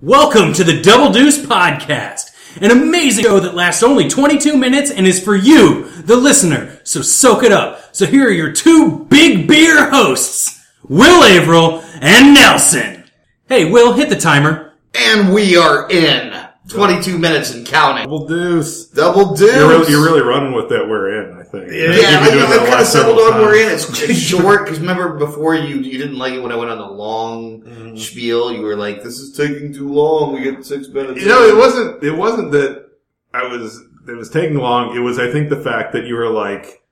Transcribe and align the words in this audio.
Welcome 0.00 0.52
to 0.52 0.62
the 0.62 0.80
Double 0.80 1.12
Deuce 1.12 1.44
Podcast, 1.44 2.30
an 2.60 2.70
amazing 2.70 3.24
show 3.24 3.40
that 3.40 3.56
lasts 3.56 3.82
only 3.82 4.08
22 4.08 4.56
minutes 4.56 4.92
and 4.92 5.08
is 5.08 5.20
for 5.20 5.34
you, 5.34 5.90
the 6.02 6.14
listener. 6.14 6.80
So 6.84 7.02
soak 7.02 7.42
it 7.42 7.50
up. 7.50 7.96
So 7.96 8.06
here 8.06 8.28
are 8.28 8.30
your 8.30 8.52
two 8.52 9.06
big 9.06 9.48
beer 9.48 9.90
hosts, 9.90 10.64
Will 10.88 11.24
Averill 11.24 11.80
and 12.00 12.32
Nelson. 12.32 13.10
Hey, 13.48 13.68
Will, 13.68 13.92
hit 13.92 14.08
the 14.08 14.14
timer. 14.14 14.74
And 14.94 15.34
we 15.34 15.56
are 15.56 15.90
in 15.90 16.47
22 16.68 17.18
minutes 17.18 17.54
and 17.54 17.66
counting. 17.66 18.04
Double 18.04 18.26
deuce. 18.26 18.86
Double 18.88 19.34
deuce. 19.34 19.54
You're 19.54 19.68
really, 19.68 19.90
you're 19.90 20.04
really 20.04 20.20
running 20.22 20.52
with 20.52 20.68
that 20.68 20.86
we're 20.88 21.22
in, 21.22 21.38
I 21.38 21.42
think. 21.42 21.70
Yeah, 21.70 21.86
You've 21.86 22.22
I, 22.22 22.30
doing 22.30 22.38
that 22.40 22.48
I've 22.50 22.60
the 22.60 22.66
kind 22.66 22.80
of 22.80 22.86
settled 22.86 23.18
on 23.18 23.40
we're 23.40 23.56
in. 23.56 23.70
It's, 23.72 24.02
it's 24.02 24.18
short 24.18 24.64
because 24.64 24.78
remember 24.80 25.16
before 25.18 25.54
you 25.54 25.76
you 25.76 25.98
didn't 25.98 26.18
like 26.18 26.34
it 26.34 26.40
when 26.42 26.52
I 26.52 26.56
went 26.56 26.70
on 26.70 26.78
the 26.78 26.86
long 26.86 27.62
Mm-hmm. 27.62 27.96
spiel. 27.96 28.52
You 28.52 28.62
were 28.62 28.76
like, 28.76 29.02
"This 29.02 29.18
is 29.18 29.36
taking 29.36 29.72
too 29.72 29.88
long. 29.92 30.32
We 30.34 30.42
get 30.42 30.64
six 30.64 30.88
minutes." 30.88 31.20
You 31.20 31.28
know, 31.28 31.42
it 31.46 31.56
wasn't, 31.56 32.02
it 32.04 32.12
wasn't 32.12 32.52
that 32.52 32.86
I 33.34 33.46
was, 33.46 33.82
it 34.06 34.12
was 34.16 34.30
taking 34.30 34.56
long. 34.58 34.94
It 34.96 35.00
was, 35.00 35.18
I 35.18 35.30
think, 35.30 35.48
the 35.50 35.60
fact 35.62 35.92
that 35.94 36.06
you 36.06 36.14
were 36.14 36.28
like, 36.30 36.82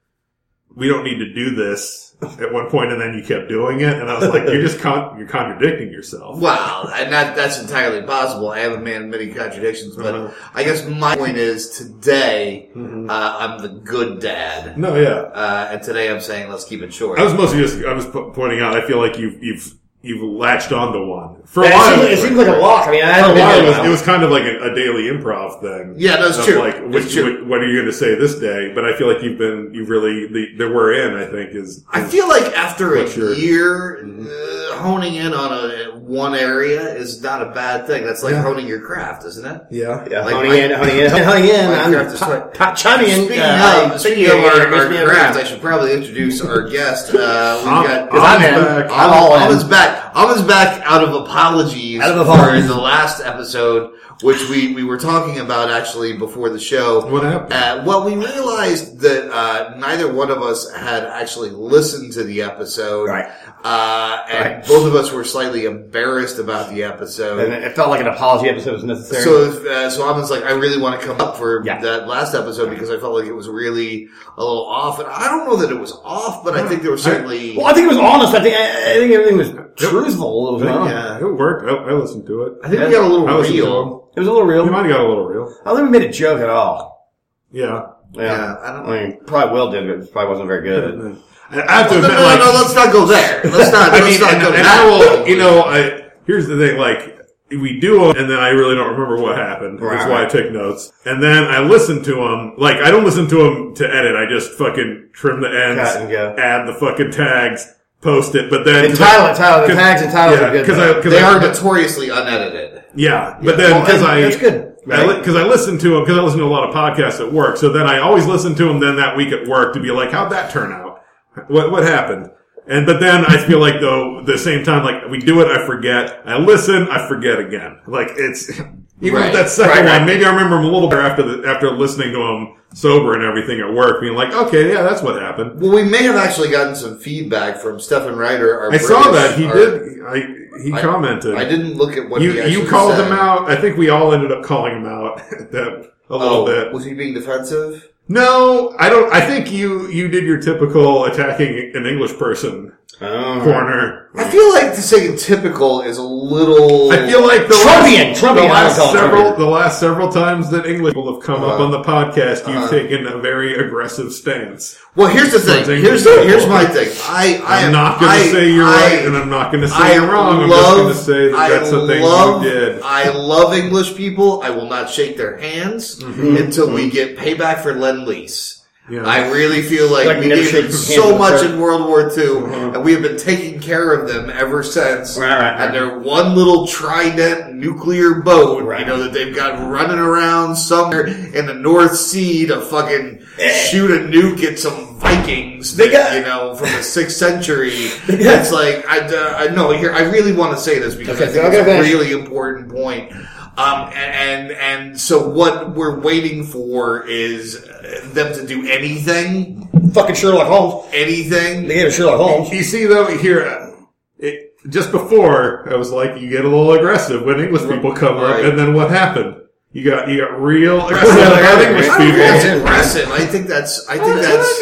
we 0.75 0.89
don't 0.89 1.05
need 1.05 1.19
to 1.19 1.33
do 1.33 1.55
this 1.55 2.06
at 2.23 2.51
one 2.53 2.69
point 2.71 2.91
and 2.91 3.01
then 3.01 3.13
you 3.13 3.23
kept 3.23 3.49
doing 3.49 3.81
it. 3.81 3.93
And 3.93 4.11
I 4.11 4.19
was 4.19 4.29
like, 4.31 4.45
you're 4.49 4.63
just 4.63 4.81
con- 4.81 5.19
you're 5.19 5.29
contradicting 5.29 5.91
yourself. 5.91 6.41
Well, 6.47 6.89
and 6.95 7.13
that 7.13 7.37
that's 7.37 7.61
entirely 7.61 8.03
possible. 8.07 8.51
I 8.51 8.61
haven't 8.61 8.83
made 8.85 9.01
many 9.03 9.29
contradictions, 9.33 9.97
but 9.97 10.15
Uh-huh. 10.15 10.35
I 10.55 10.65
guess 10.65 10.87
my 10.89 11.15
point 11.17 11.37
is 11.37 11.69
today 11.71 12.71
uh, 12.75 13.37
I'm 13.41 13.59
the 13.61 13.69
good 13.69 14.21
dad, 14.21 14.79
No, 14.79 14.95
yeah. 14.97 15.09
uh, 15.35 15.69
and 15.73 15.83
today 15.83 16.11
I'm 16.11 16.21
saying 16.21 16.49
let's 16.51 16.65
keep 16.65 16.83
it 16.83 16.93
short. 16.95 17.19
I 17.19 17.25
was 17.25 17.35
mostly 17.35 17.59
just, 17.61 17.85
I 17.85 17.93
was 17.93 18.07
po- 18.07 18.31
pointing 18.31 18.61
out, 18.61 18.75
I 18.77 18.87
feel 18.87 18.99
like 18.99 19.19
you've, 19.19 19.43
you've, 19.43 19.75
you've 20.07 20.23
latched 20.23 20.73
onto 20.73 21.07
one. 21.07 21.43
For 21.45 21.63
a 21.63 21.69
Yeah, 21.69 21.95
it, 21.95 21.97
while, 21.99 22.07
it 22.07 22.19
seems 22.19 22.37
like 22.37 22.47
a 22.49 22.59
lock. 22.59 22.89
I 22.89 22.91
mean, 22.91 23.03
I 23.05 23.13
haven't 23.13 23.35
been 23.37 23.65
it 23.65 23.69
was, 23.69 23.87
it 23.87 23.89
was 23.89 24.03
kind 24.03 24.23
of 24.23 24.31
like 24.31 24.45
a, 24.45 24.71
a 24.71 24.75
daily 24.75 25.05
improv 25.05 25.61
thing. 25.61 25.95
Yeah, 25.97 26.17
that's 26.17 26.39
Of 26.39 26.45
true. 26.45 26.59
Like, 26.59 26.75
That's 26.75 26.95
which, 27.07 27.13
true. 27.13 27.41
what, 27.41 27.47
what 27.49 27.61
are 27.61 27.67
you 27.69 27.75
going 27.77 27.87
to 27.87 27.93
say 27.93 28.15
this 28.15 28.39
day? 28.39 28.73
But 28.75 28.85
I 28.85 28.97
feel 28.97 29.07
like 29.13 29.23
you've 29.23 29.39
been, 29.39 29.73
you 29.75 29.85
really, 29.85 30.27
the, 30.27 30.57
the 30.57 30.71
we're 30.73 30.93
in, 30.95 31.17
I 31.17 31.27
think, 31.31 31.51
is. 31.55 31.85
I 31.91 32.05
feel 32.05 32.29
like 32.29 32.45
after 32.57 32.97
a 32.97 33.03
What's 33.03 33.17
your- 33.17 33.35
year 33.35 34.05
uh, 34.05 34.77
honing 34.79 35.15
in 35.17 35.33
on 35.35 35.53
a 35.53 35.96
one 36.07 36.37
area 36.37 36.95
is 36.95 37.21
not 37.21 37.43
a 37.43 37.51
bad 37.51 37.85
thing. 37.89 38.07
That's 38.07 38.23
like 38.23 38.33
Yeah. 38.35 38.43
honing 38.43 38.69
your 38.69 38.81
craft, 38.81 39.25
isn't 39.27 39.45
it? 39.45 39.63
Yeah. 39.73 40.07
yeah, 40.09 40.21
like 40.25 40.35
honing 40.35 40.51
my- 40.53 40.57
in, 40.57 40.71
honing 40.79 40.99
in, 40.99 41.11
honing 41.11 41.49
in. 41.49 41.67
my 41.67 41.79
I'm 41.83 41.93
craft 41.93 42.15
is 42.15 42.19
ch- 42.21 42.23
like- 42.23 42.55
ch- 42.55 42.81
chiming 42.83 43.09
in. 43.09 43.25
Speaking 43.25 43.41
uh, 43.43 43.91
of, 43.95 44.01
speaking 44.01 44.25
of 44.27 44.31
yeah, 44.31 44.45
our, 44.45 44.57
yeah, 44.57 44.77
our 44.79 44.93
yeah, 44.93 45.05
craft, 45.05 45.35
yeah. 45.37 45.43
I 45.43 45.45
should 45.45 45.61
probably 45.61 45.93
introduce 45.95 46.41
our 46.41 46.69
guest. 46.69 47.13
Uh, 47.13 47.59
we've 47.65 47.73
I'm- 47.73 47.87
got 47.87 48.13
I'm 48.13 48.43
in. 48.45 48.65
back. 48.65 48.91
I'm 48.93 49.11
all 49.13 49.35
in. 49.35 49.43
Alvin's 49.43 49.65
back. 49.65 50.15
Alvin's 50.15 50.47
back 50.47 50.81
out 50.87 51.03
of 51.03 51.13
apologies 51.13 52.01
Out 52.01 52.17
of 52.17 52.25
for 52.27 52.33
apologies. 52.33 52.69
the 52.69 52.77
last 52.77 53.21
episode, 53.21 53.93
which 54.23 54.49
we, 54.49 54.73
we 54.75 54.83
were 54.83 54.97
talking 54.99 55.39
about 55.41 55.71
actually 55.71 56.17
before 56.17 56.49
the 56.49 56.59
show. 56.59 57.05
What 57.07 57.23
happened? 57.23 57.53
Uh, 57.53 57.83
well, 57.87 58.05
we 58.05 58.15
realized 58.15 59.01
that 59.01 59.31
uh, 59.31 59.75
neither 59.79 60.13
one 60.13 60.31
of 60.31 60.43
us 60.43 60.71
had 60.73 61.05
actually 61.05 61.51
listened 61.51 62.13
to 62.15 62.25
the 62.25 62.43
episode. 62.43 63.09
Right. 63.09 63.31
Uh, 63.65 64.23
and 64.31 64.37
Right. 64.57 64.67
both 64.67 64.87
of 64.87 64.95
us 64.95 65.13
were 65.13 65.25
slightly 65.25 65.65
embarrassed 65.65 66.39
about 66.39 66.71
the 66.71 66.85
episode. 66.85 67.41
And 67.51 67.53
it 67.65 67.75
felt 67.75 67.91
like 67.91 68.01
an 68.01 68.07
apology 68.07 68.49
episode 68.49 68.73
was 68.75 68.85
necessary. 68.85 69.23
So, 69.25 69.69
uh, 69.71 69.91
so 69.91 70.09
I 70.09 70.13
was 70.17 70.31
like, 70.31 70.45
I 70.45 70.53
really 70.53 70.81
want 70.81 71.01
to 71.01 71.07
come 71.07 71.21
up 71.21 71.37
for 71.37 71.63
Yeah. 71.67 71.81
that 71.81 72.07
last 72.09 72.35
episode 72.35 72.71
because 72.71 72.91
I 72.91 72.99
felt 72.99 73.15
like 73.15 73.27
it 73.27 73.33
was 73.35 73.49
really 73.49 74.09
a 74.37 74.41
little 74.43 74.65
off, 74.67 74.99
and 74.99 75.09
I 75.09 75.29
don't 75.29 75.47
know 75.49 75.57
that 75.57 75.71
it 75.71 75.79
was 75.79 75.93
off, 76.05 76.45
but 76.45 76.55
I 76.57 76.67
think 76.69 76.83
there 76.83 76.91
was 76.93 77.03
certainly. 77.03 77.57
well, 77.57 77.67
I 77.67 77.73
think 77.73 77.85
it 77.87 77.89
was 77.89 77.99
honest. 77.99 78.35
I 78.35 78.43
think 78.43 78.55
I, 78.57 78.93
I 78.93 78.95
think 78.99 79.13
everything 79.13 79.37
was 79.39 79.51
truthful. 79.77 80.49
It 80.61 80.65
was, 80.65 80.91
yeah. 80.91 81.19
It 81.19 81.25
worked. 81.25 81.69
I, 81.69 81.75
I 81.75 81.93
listened 81.93 82.27
to 82.27 82.43
it. 82.45 82.53
I 82.65 82.69
think 82.69 82.81
we 82.83 82.91
got 82.93 83.05
a 83.05 83.09
little 83.09 83.29
I 83.29 83.37
listened 83.37 83.57
to 83.59 83.63
real. 83.65 84.06
It 84.17 84.21
was 84.21 84.29
a 84.29 84.33
little 84.33 84.47
real. 84.47 84.65
You 84.65 84.71
might 84.71 84.87
have 84.87 84.91
got 84.97 85.01
a 85.01 85.09
little 85.09 85.27
real. 85.27 85.55
I 85.65 85.71
don't 85.71 85.77
think 85.77 85.91
we 85.93 85.99
made 85.99 86.09
a 86.09 86.13
joke 86.13 86.41
at 86.41 86.49
all. 86.49 87.13
Yeah. 87.53 87.89
Yeah. 88.13 88.23
Yeah, 88.25 88.57
I 88.63 88.73
don't. 88.73 88.87
I 88.89 89.03
mean, 89.09 89.21
probably 89.27 89.53
Will 89.55 89.71
did, 89.71 89.87
but 89.87 90.05
it 90.07 90.13
probably 90.13 90.31
wasn't 90.31 90.49
very 90.49 90.63
good. 90.63 91.19
I 91.51 91.61
I 91.63 91.73
have 91.83 91.89
to 91.91 91.95
No, 91.97 92.01
no, 92.01 92.07
admit, 92.07 92.19
no, 92.19 92.25
like, 92.25 92.39
no, 92.41 92.51
let's 92.55 92.75
not 92.75 92.93
go 92.93 93.07
there. 93.07 93.41
Let's 93.45 93.71
not. 93.73 93.91
I 93.93 94.01
let's 94.01 94.11
mean, 94.11 94.21
not 94.21 94.33
and, 94.35 94.43
go 94.43 94.49
and 94.49 94.65
that 94.65 94.81
I 94.81 94.87
will, 94.87 95.29
you 95.29 95.37
know, 95.37 95.63
I, 95.63 96.11
here's 96.27 96.47
the 96.47 96.57
thing, 96.57 96.79
like, 96.79 97.13
we 97.51 97.79
do 97.79 98.01
them, 98.01 98.17
and 98.17 98.29
then 98.31 98.39
I 98.39 98.49
really 98.49 98.75
don't 98.75 98.91
remember 98.91 99.23
what 99.23 99.37
happened. 99.37 99.79
That's 99.79 100.05
why 100.07 100.19
I 100.19 100.23
right. 100.23 100.31
take 100.31 100.51
notes. 100.51 100.93
And 101.05 101.23
then 101.23 101.45
I 101.45 101.61
listen 101.61 102.03
to 102.03 102.15
them, 102.17 102.55
like, 102.59 102.79
I 102.79 102.91
don't 102.91 103.05
listen 103.05 103.29
to 103.29 103.37
them 103.37 103.75
to 103.77 103.87
edit, 103.95 104.17
I 104.17 104.27
just 104.27 104.53
fucking 104.55 105.11
trim 105.13 105.41
the 105.41 105.49
ends, 105.49 105.93
Cut 105.93 106.01
and 106.03 106.11
go. 106.11 106.35
add 106.37 106.67
the 106.67 106.75
fucking 106.75 107.13
tags, 107.13 107.73
post 108.07 108.35
it, 108.35 108.49
but 108.49 108.65
then... 108.65 108.85
And 108.87 108.97
title 108.97 109.27
it, 109.27 109.37
title 109.37 109.65
it. 109.69 109.75
Tags 109.75 110.01
and 110.03 110.11
titles 110.13 110.39
yeah, 110.41 110.47
are 110.47 110.53
good. 110.53 110.67
Cause. 110.67 110.79
I, 110.79 111.01
they 111.11 111.19
I, 111.23 111.35
are 111.35 111.41
notoriously 111.41 112.09
unedited. 112.09 112.85
Yeah, 112.95 113.37
but 113.43 113.59
Yeah. 113.59 113.67
then 113.69 113.81
because 113.83 114.01
and 114.03 114.11
I 114.11 114.21
that's 114.23 114.37
good, 114.39 114.77
right? 114.87 115.19
because 115.19 115.35
I, 115.37 115.43
listen 115.43 115.77
to 115.79 115.89
them 115.91 116.01
because 116.05 116.17
I 116.19 116.23
listen 116.23 116.39
to 116.39 116.47
a 116.47 116.55
lot 116.57 116.69
of 116.69 116.75
podcasts 116.75 117.21
at 117.21 117.33
work, 117.33 117.57
so 117.59 117.71
then 117.73 117.87
I 117.87 117.99
always 117.99 118.25
listen 118.27 118.55
to 118.55 118.65
them 118.65 118.79
then 118.81 118.97
that 118.97 119.17
week 119.17 119.33
at 119.33 119.47
work 119.49 119.75
to 119.75 119.81
be 119.81 119.91
like, 119.91 120.13
how'd 120.13 120.31
that 120.33 120.51
turn 120.51 120.73
out? 120.73 121.03
What 121.49 121.71
what 121.71 121.83
happened? 121.83 122.31
And 122.69 122.87
but 122.87 122.99
then 123.01 123.25
I 123.27 123.37
feel 123.47 123.61
like 123.61 123.81
though 123.81 124.23
the 124.25 124.39
same 124.39 124.65
time 124.65 124.83
like 124.85 125.11
we 125.11 125.19
do 125.19 125.41
it, 125.43 125.49
I 125.49 125.67
forget. 125.67 126.23
I 126.25 126.39
listen, 126.39 126.89
I 126.89 127.07
forget 127.07 127.39
again. 127.39 127.81
Like 127.87 128.09
it's 128.17 128.49
even 129.03 129.21
Right. 129.21 129.25
with 129.27 129.35
that 129.35 129.51
second 129.51 129.85
Right, 129.85 129.99
one, 129.99 130.07
maybe 130.07 130.25
I 130.25 130.31
remember 130.31 130.57
them 130.57 130.65
a 130.65 130.71
little 130.71 130.89
better 130.89 131.03
after 131.03 131.23
the 131.23 131.47
after 131.49 131.71
listening 131.71 132.13
to 132.13 132.19
them 132.19 132.57
sober 132.77 133.15
and 133.15 133.23
everything 133.25 133.59
at 133.61 133.73
work, 133.73 134.03
being 134.03 134.15
like, 134.15 134.33
okay, 134.35 134.69
yeah, 134.73 134.83
that's 134.83 135.03
what 135.03 135.21
happened. 135.21 135.59
Well, 135.61 135.73
we 135.75 135.83
may 135.83 136.03
have 136.03 136.17
actually 136.17 136.51
gotten 136.51 136.75
some 136.77 136.99
feedback 136.99 137.57
from 137.57 137.81
Stefan 137.81 138.17
Ryder. 138.17 138.61
Our 138.61 138.73
I 138.73 138.77
saw 138.77 139.11
that 139.13 139.39
he 139.39 139.47
our- 139.47 139.55
did. 139.55 140.05
I 140.05 140.19
he 140.63 140.73
I- 140.73 140.81
commented. 140.81 141.35
I 141.37 141.45
didn't 141.45 141.75
look 141.75 141.97
at 141.97 142.09
what 142.09 142.21
You 142.21 142.33
you 142.45 142.67
called 142.67 142.93
said. 142.97 143.07
him 143.07 143.13
out. 143.13 143.51
I 143.51 143.57
think 143.57 143.77
we 143.79 143.89
all 143.89 144.13
ended 144.13 144.31
up 144.31 144.43
calling 144.45 144.77
him 144.77 144.87
out 144.87 145.17
that 145.53 145.91
a 146.11 146.17
little 146.17 146.43
Oh, 146.43 146.47
bit. 146.47 146.73
was 146.73 146.85
he 146.85 146.93
being 146.93 147.15
defensive? 147.15 147.89
No, 148.09 148.75
I 148.79 148.89
don't. 148.89 149.13
I 149.13 149.21
think 149.21 149.51
you 149.51 149.89
you 149.89 150.07
did 150.09 150.25
your 150.25 150.41
typical 150.41 151.07
attacking 151.07 151.73
an 151.75 151.87
English 151.87 152.17
person 152.19 152.73
Oh. 152.99 153.41
corner. 153.45 154.09
I 154.15 154.25
feel 154.31 154.51
like 154.55 154.75
to 154.75 154.81
say 154.81 155.15
typical 155.17 155.83
is 155.83 155.99
a 155.99 156.03
little. 156.03 156.91
I 156.91 157.07
feel 157.07 157.21
like 157.27 157.43
the 157.47 157.53
Trumpian, 157.53 158.13
last, 158.13 158.23
Trumpian, 158.23 158.35
the 158.37 158.43
last 158.49 158.77
several 158.93 159.23
Trumpian. 159.25 159.37
the 159.39 159.45
last 159.45 159.81
several 159.81 160.09
times 160.09 160.51
that 160.51 160.65
English 160.65 160.95
people 160.95 161.13
have 161.13 161.23
come 161.23 161.43
up 161.45 161.55
Uh-huh. 161.61 161.65
on 161.65 161.71
the 161.73 161.83
podcast, 161.83 162.47
you've 162.49 162.57
Uh-huh. 162.57 162.71
taken 162.71 163.07
a 163.07 163.19
very 163.19 163.55
aggressive 163.55 164.13
stance. 164.15 164.79
Well, 164.95 165.09
here's 165.09 165.31
the 165.33 165.41
thing. 165.41 165.67
Here's 165.67 166.07
English 166.07 166.27
here's 166.27 166.47
my 166.47 166.65
thing. 166.65 166.89
I 167.07 167.43
I 167.47 167.59
I'm 167.59 167.65
am 167.67 167.73
not 167.73 168.01
going 168.01 168.19
to 168.19 168.31
say 168.31 168.51
you're 168.51 168.65
I- 168.65 168.73
right, 168.97 169.05
and 169.05 169.15
I'm 169.15 169.29
not 169.29 169.53
going 169.53 169.63
to 169.63 169.69
say 169.69 169.77
I 169.77 169.93
you're 169.95 170.11
wrong. 170.11 170.45
I'm 170.45 170.49
just 170.49 170.77
going 170.77 170.89
to 170.89 170.95
say 170.95 171.29
that 171.33 171.49
that's 171.51 171.71
the 171.71 171.87
thing 171.87 172.03
love, 172.03 172.43
you 172.45 172.49
did. 172.51 172.81
I 172.83 173.11
love 173.11 173.53
English 173.53 173.95
people. 173.95 174.41
I 174.43 174.49
will 174.49 174.71
not 174.71 174.89
shake 174.89 175.19
their 175.19 175.37
hands 175.37 175.97
Mm-hmm. 176.03 176.37
until 176.39 176.71
we 176.71 176.89
get 176.89 177.19
payback 177.19 177.63
for 177.63 177.75
lend 177.75 178.07
lease. 178.07 178.56
Yeah. 178.89 179.03
I 179.05 179.31
really 179.33 179.63
feel 179.63 179.91
like, 179.91 180.07
Like 180.07 180.21
we 180.21 180.29
never 180.29 180.43
gave 180.43 180.51
shake 180.51 180.63
them 180.67 180.73
so 180.73 181.19
much 181.19 181.43
in 181.45 181.59
World 181.61 181.89
War 181.89 182.03
II, 182.17 182.45
and 182.75 182.85
we 182.85 182.93
have 182.93 183.03
been 183.03 183.17
taking 183.17 183.59
care 183.61 183.93
of 183.93 184.07
them 184.09 184.31
ever 184.31 184.63
since. 184.63 185.19
Right, 185.19 185.29
right, 185.29 185.41
right. 185.41 185.61
And 185.67 185.75
they're 185.75 185.99
one 185.99 186.37
little 186.37 186.69
trident 186.69 187.55
nuclear 187.57 188.21
boat, 188.21 188.59
you 188.79 188.85
know, 188.87 189.03
that 189.03 189.13
they've 189.13 189.35
got 189.35 189.59
running 189.69 189.99
around 189.99 190.55
somewhere 190.55 191.07
in 191.07 191.47
the 191.47 191.55
North 191.55 191.97
Sea 191.97 192.47
to 192.47 192.61
fucking 192.61 193.25
shoot 193.39 193.91
a 193.91 194.05
nuke 194.07 194.45
at 194.45 194.59
some 194.59 194.97
Vikings. 195.01 195.77
They 195.77 195.89
that, 195.91 196.11
got- 196.11 196.17
you 196.17 196.23
know, 196.23 196.55
from 196.55 196.69
the 196.69 196.83
sixth 196.83 197.17
century. 197.17 197.89
got- 198.07 198.21
it's 198.41 198.53
like 198.53 198.87
I, 198.89 199.01
uh, 199.01 199.35
I 199.37 199.49
know 199.55 199.73
here. 199.73 199.93
I 199.93 200.03
really 200.03 200.33
want 200.33 200.57
to 200.57 200.63
say 200.63 200.79
this 200.79 200.95
because 200.95 201.21
Okay, 201.21 201.25
I 201.31 201.33
think 201.33 201.55
so 201.55 201.61
it's 201.61 201.61
a 201.61 201.65
go 201.65 201.81
really 201.81 202.13
important 202.13 202.71
point. 202.71 203.13
Um, 203.59 203.91
and 203.95 204.51
and 204.53 205.01
so 205.01 205.29
what 205.29 205.71
we're 205.75 205.99
waiting 205.99 206.45
for 206.45 207.07
is 207.07 207.65
them 208.13 208.35
to 208.35 208.47
do 208.47 208.69
anything, 208.69 209.67
Fucking 209.95 210.15
Sherlock 210.15 210.47
Holmes. 210.47 210.87
anything. 210.93 211.67
They 211.67 211.75
gave 211.75 211.93
Sherlock 211.95 212.19
Holmes. 212.21 212.51
You 212.51 212.63
see, 212.63 212.85
though, 212.85 213.07
here, 213.17 213.75
it, 214.19 214.53
just 214.69 214.91
before, 214.93 215.73
I 215.73 215.77
was 215.77 215.91
like, 215.91 216.21
you 216.21 216.29
get 216.29 216.45
a 216.45 216.49
little 216.49 216.73
aggressive 216.73 217.23
when 217.23 217.41
English 217.41 217.63
people 217.71 217.95
come 217.95 218.17
Right. 218.17 218.41
up, 218.41 218.45
and 218.51 218.59
then 218.59 218.75
what 218.75 218.91
happened? 218.91 219.37
You 219.73 219.85
got 219.91 220.09
you 220.09 220.21
got 220.21 220.39
real 220.41 220.87
aggressive 220.87 221.69
English 221.69 221.87
think 221.97 222.17
that's 222.17 222.45
aggressive. 222.45 223.09
I 223.11 223.25
think 223.27 223.47
that's. 223.47 223.89
I 223.89 223.97
think 223.99 224.21
that's. 224.21 224.61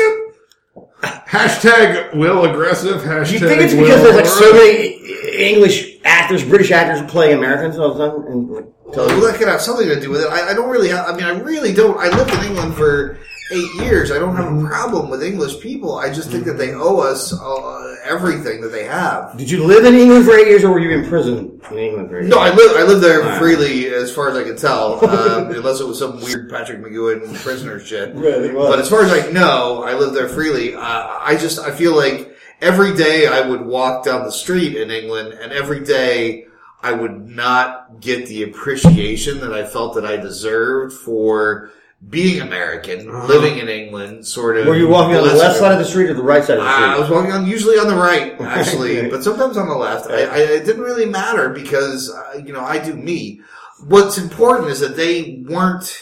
Hashtag 1.29 2.15
will 2.15 2.45
aggressive. 2.45 3.03
Hashtag 3.03 3.27
Do 3.27 3.33
you 3.35 3.39
think 3.41 3.61
it's 3.63 3.75
because 3.75 4.03
there's 4.03 4.17
like 4.17 4.27
so 4.27 4.53
many 4.53 4.99
English 5.37 5.94
actors, 6.05 6.45
British 6.45 6.71
actors 6.71 7.09
playing 7.11 7.39
Americans 7.39 7.79
all 7.79 7.95
the 7.95 8.09
time? 8.09 8.27
And 8.27 8.51
like, 8.51 8.65
Well, 8.87 9.21
that 9.21 9.37
could 9.39 9.49
have 9.49 9.61
something 9.61 9.89
to 9.89 10.01
do 10.01 10.11
with 10.11 10.23
it. 10.23 10.29
I, 10.29 10.51
I 10.51 10.55
don't 10.55 10.69
really. 10.71 10.89
Have, 10.89 11.07
I 11.09 11.13
mean, 11.17 11.25
I 11.25 11.31
really 11.39 11.73
don't. 11.73 11.99
I 11.99 12.09
lived 12.17 12.33
in 12.33 12.45
England 12.45 12.75
for 12.77 13.19
eight 13.53 13.69
years. 13.85 14.11
I 14.11 14.19
don't 14.19 14.37
have 14.37 14.45
Mm-hmm. 14.47 14.67
a 14.67 14.69
problem 14.69 15.11
with 15.11 15.23
English 15.23 15.61
people. 15.61 15.97
I 15.97 16.13
just 16.13 16.31
think 16.31 16.45
that 16.45 16.55
they 16.55 16.73
owe 16.75 16.99
us 17.01 17.33
uh, 17.39 17.97
everything 18.05 18.61
that 18.63 18.69
they 18.69 18.85
have. 18.85 19.37
Did 19.37 19.51
you 19.51 19.65
live 19.65 19.85
in 19.85 19.95
England 19.95 20.25
for 20.25 20.35
eight 20.37 20.47
years, 20.49 20.65
or 20.65 20.71
were 20.71 20.79
you 20.81 20.91
in 20.91 21.07
prison 21.09 21.61
in 21.71 21.79
England 21.79 22.09
for 22.09 22.17
eight 22.19 22.23
years? 22.23 22.31
No, 22.31 22.39
I 22.39 22.51
live. 22.55 22.77
I 22.77 22.83
live 22.83 23.01
there 23.01 23.39
freely, 23.39 23.89
as 23.89 24.13
far 24.15 24.31
as 24.31 24.37
I 24.37 24.45
can 24.45 24.57
tell, 24.57 25.05
um, 25.09 25.51
unless 25.51 25.81
it 25.81 25.87
was 25.87 25.99
some 25.99 26.21
weird 26.21 26.49
Patrick 26.51 26.81
McGoohan 26.81 27.35
prisoner 27.43 27.79
shit. 27.81 28.15
Was. 28.15 28.53
But 28.53 28.79
as 28.79 28.89
far 28.89 29.03
as 29.03 29.13
I 29.13 29.31
know, 29.31 29.83
I 29.85 29.95
lived 29.95 30.15
there 30.15 30.29
freely. 30.29 30.75
Uh, 30.75 30.81
I 30.83 31.37
just 31.39 31.59
I 31.59 31.71
feel 31.71 31.95
like 31.97 32.34
every 32.61 32.95
day 32.95 33.27
I 33.27 33.49
would 33.49 33.63
walk 33.63 34.05
down 34.05 34.25
the 34.25 34.33
street 34.33 34.77
in 34.77 34.91
England, 34.91 35.35
and 35.35 35.53
every 35.53 35.85
day 35.85 36.47
I 36.83 36.93
would 36.93 37.29
not 37.29 38.01
get 38.01 38.27
the 38.27 38.43
appreciation 38.43 39.41
that 39.41 39.53
I 39.53 39.65
felt 39.65 39.95
that 39.95 40.05
I 40.05 40.17
deserved 40.17 40.93
for 40.93 41.71
being 42.11 42.41
American, 42.43 43.27
living 43.27 43.59
in 43.59 43.69
England, 43.69 44.27
sort 44.27 44.59
of. 44.59 44.67
Were 44.67 44.77
you 44.77 44.89
walking 44.89 45.17
on 45.17 45.27
the 45.27 45.35
left 45.35 45.59
side 45.59 45.73
of 45.73 45.79
the 45.79 45.85
street 45.85 46.11
or 46.11 46.15
the 46.15 46.23
right 46.23 46.45
side 46.45 46.59
of 46.59 46.65
the 46.65 46.73
street? 46.73 46.87
I 46.87 46.99
was 46.99 47.11
walking 47.11 47.33
on 47.33 47.47
usually 47.47 47.79
on 47.79 47.89
the 47.89 47.97
right, 47.97 48.39
actually, 48.41 49.09
but 49.09 49.23
sometimes 49.23 49.57
on 49.57 49.69
the 49.69 49.75
left. 49.75 50.11
I, 50.11 50.25
I, 50.25 50.39
it 50.39 50.67
didn't 50.67 50.83
really 50.83 51.07
matter 51.07 51.49
because 51.49 52.11
uh, 52.11 52.43
you 52.45 52.53
know 52.53 52.61
I 52.61 52.79
do 52.79 52.95
me. 52.95 53.41
What's 53.87 54.19
important 54.19 54.71
is 54.71 54.81
that 54.81 54.97
they 54.97 55.45
weren't 55.49 55.97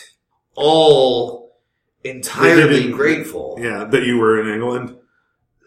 all 0.55 1.57
entirely 2.05 2.91
grateful. 2.91 3.57
Yeah, 3.61 3.85
that 3.85 4.03
you 4.03 4.19
were 4.19 4.41
in 4.41 4.53
England. 4.53 4.97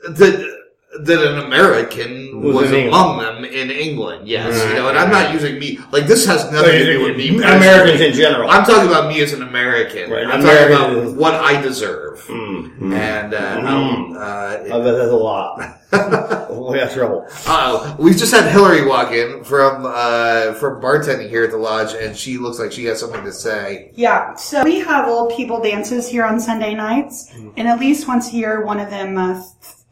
That 0.10 0.55
that 1.02 1.20
an 1.32 1.40
American 1.46 2.42
Was 2.42 2.56
was, 2.56 2.72
in 2.72 2.88
among 2.88 3.18
them 3.20 3.46
in 3.46 3.70
England. 3.72 4.28
Yes, 4.28 4.56
you 4.70 4.76
know, 4.76 4.90
and 4.90 4.98
I'm 4.98 5.12
not 5.12 5.34
using 5.34 5.60
me 5.60 5.80
like 5.92 6.06
this 6.08 6.26
has 6.26 6.50
nothing 6.52 6.72
to 6.72 6.86
do 6.86 7.04
with 7.04 7.18
me. 7.18 7.38
Americans 7.38 8.02
in 8.02 8.14
general. 8.14 8.50
I'm 8.50 8.64
talking 8.66 8.88
about 8.90 9.10
me 9.10 9.22
as 9.22 9.34
an 9.34 9.42
American. 9.42 10.10
Right, 10.10 10.26
I'm 10.26 10.42
American 10.42 10.78
talking 10.78 10.98
is- 10.98 11.04
about 11.14 11.20
what 11.20 11.34
I 11.36 11.62
deserve, 11.62 12.22
Mm, 12.26 12.94
and 12.96 13.34
uh, 13.34 13.62
um, 13.66 14.14
uh, 14.18 14.20
I 14.20 14.62
bet 14.70 14.84
that's 14.84 15.12
a 15.12 15.16
lot. 15.16 15.60
we 15.92 16.78
got 16.80 16.92
trouble. 16.92 17.28
Uh, 17.46 17.96
we 18.00 18.12
just 18.14 18.34
had 18.34 18.50
Hillary 18.52 18.86
walk 18.86 19.12
in 19.12 19.44
from 19.44 19.86
uh, 19.86 20.54
from 20.54 20.82
bartending 20.82 21.30
here 21.30 21.44
at 21.44 21.52
the 21.52 21.58
lodge, 21.58 21.94
and 21.94 22.16
she 22.18 22.38
looks 22.38 22.60
like 22.60 22.72
she 22.72 22.86
has 22.86 23.00
something 23.00 23.24
to 23.24 23.32
say. 23.32 23.92
Yeah, 23.96 24.36
so 24.36 24.64
we 24.64 24.80
have 24.80 25.08
old 25.08 25.36
people 25.36 25.62
dances 25.62 26.08
here 26.10 26.24
on 26.26 26.40
Sunday 26.40 26.74
nights, 26.74 27.32
and 27.58 27.68
at 27.68 27.80
least 27.80 28.08
once 28.08 28.32
a 28.34 28.36
year, 28.36 28.66
one 28.66 28.80
of 28.80 28.90
them 28.90 29.18
uh, 29.18 29.42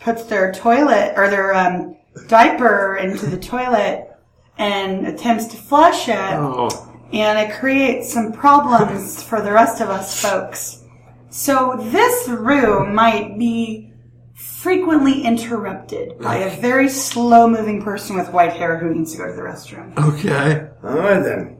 puts 0.03 0.23
their 0.23 0.51
toilet 0.51 1.13
or 1.15 1.29
their 1.29 1.53
um, 1.53 1.95
diaper 2.27 2.97
into 2.97 3.25
the 3.25 3.37
toilet 3.37 4.09
and 4.57 5.07
attempts 5.07 5.47
to 5.47 5.57
flush 5.57 6.07
it, 6.09 6.15
Oh, 6.15 6.69
and 7.11 7.39
it 7.39 7.57
creates 7.57 8.11
some 8.13 8.31
problems 8.31 9.23
for 9.29 9.41
the 9.41 9.51
rest 9.51 9.81
of 9.81 9.89
us 9.89 10.21
folks. 10.21 10.83
So 11.29 11.75
this 11.79 12.27
room 12.29 12.93
might 12.93 13.37
be 13.39 13.91
frequently 14.35 15.23
interrupted 15.23 16.19
by 16.19 16.37
a 16.37 16.59
very 16.61 16.89
slow-moving 16.89 17.81
person 17.83 18.15
with 18.17 18.31
white 18.31 18.53
hair 18.53 18.77
who 18.77 18.93
needs 18.93 19.11
to 19.13 19.17
go 19.19 19.27
to 19.27 19.33
the 19.33 19.41
restroom. 19.41 19.97
okay. 19.97 20.67
All 20.83 20.97
right 20.97 21.23
then. 21.23 21.59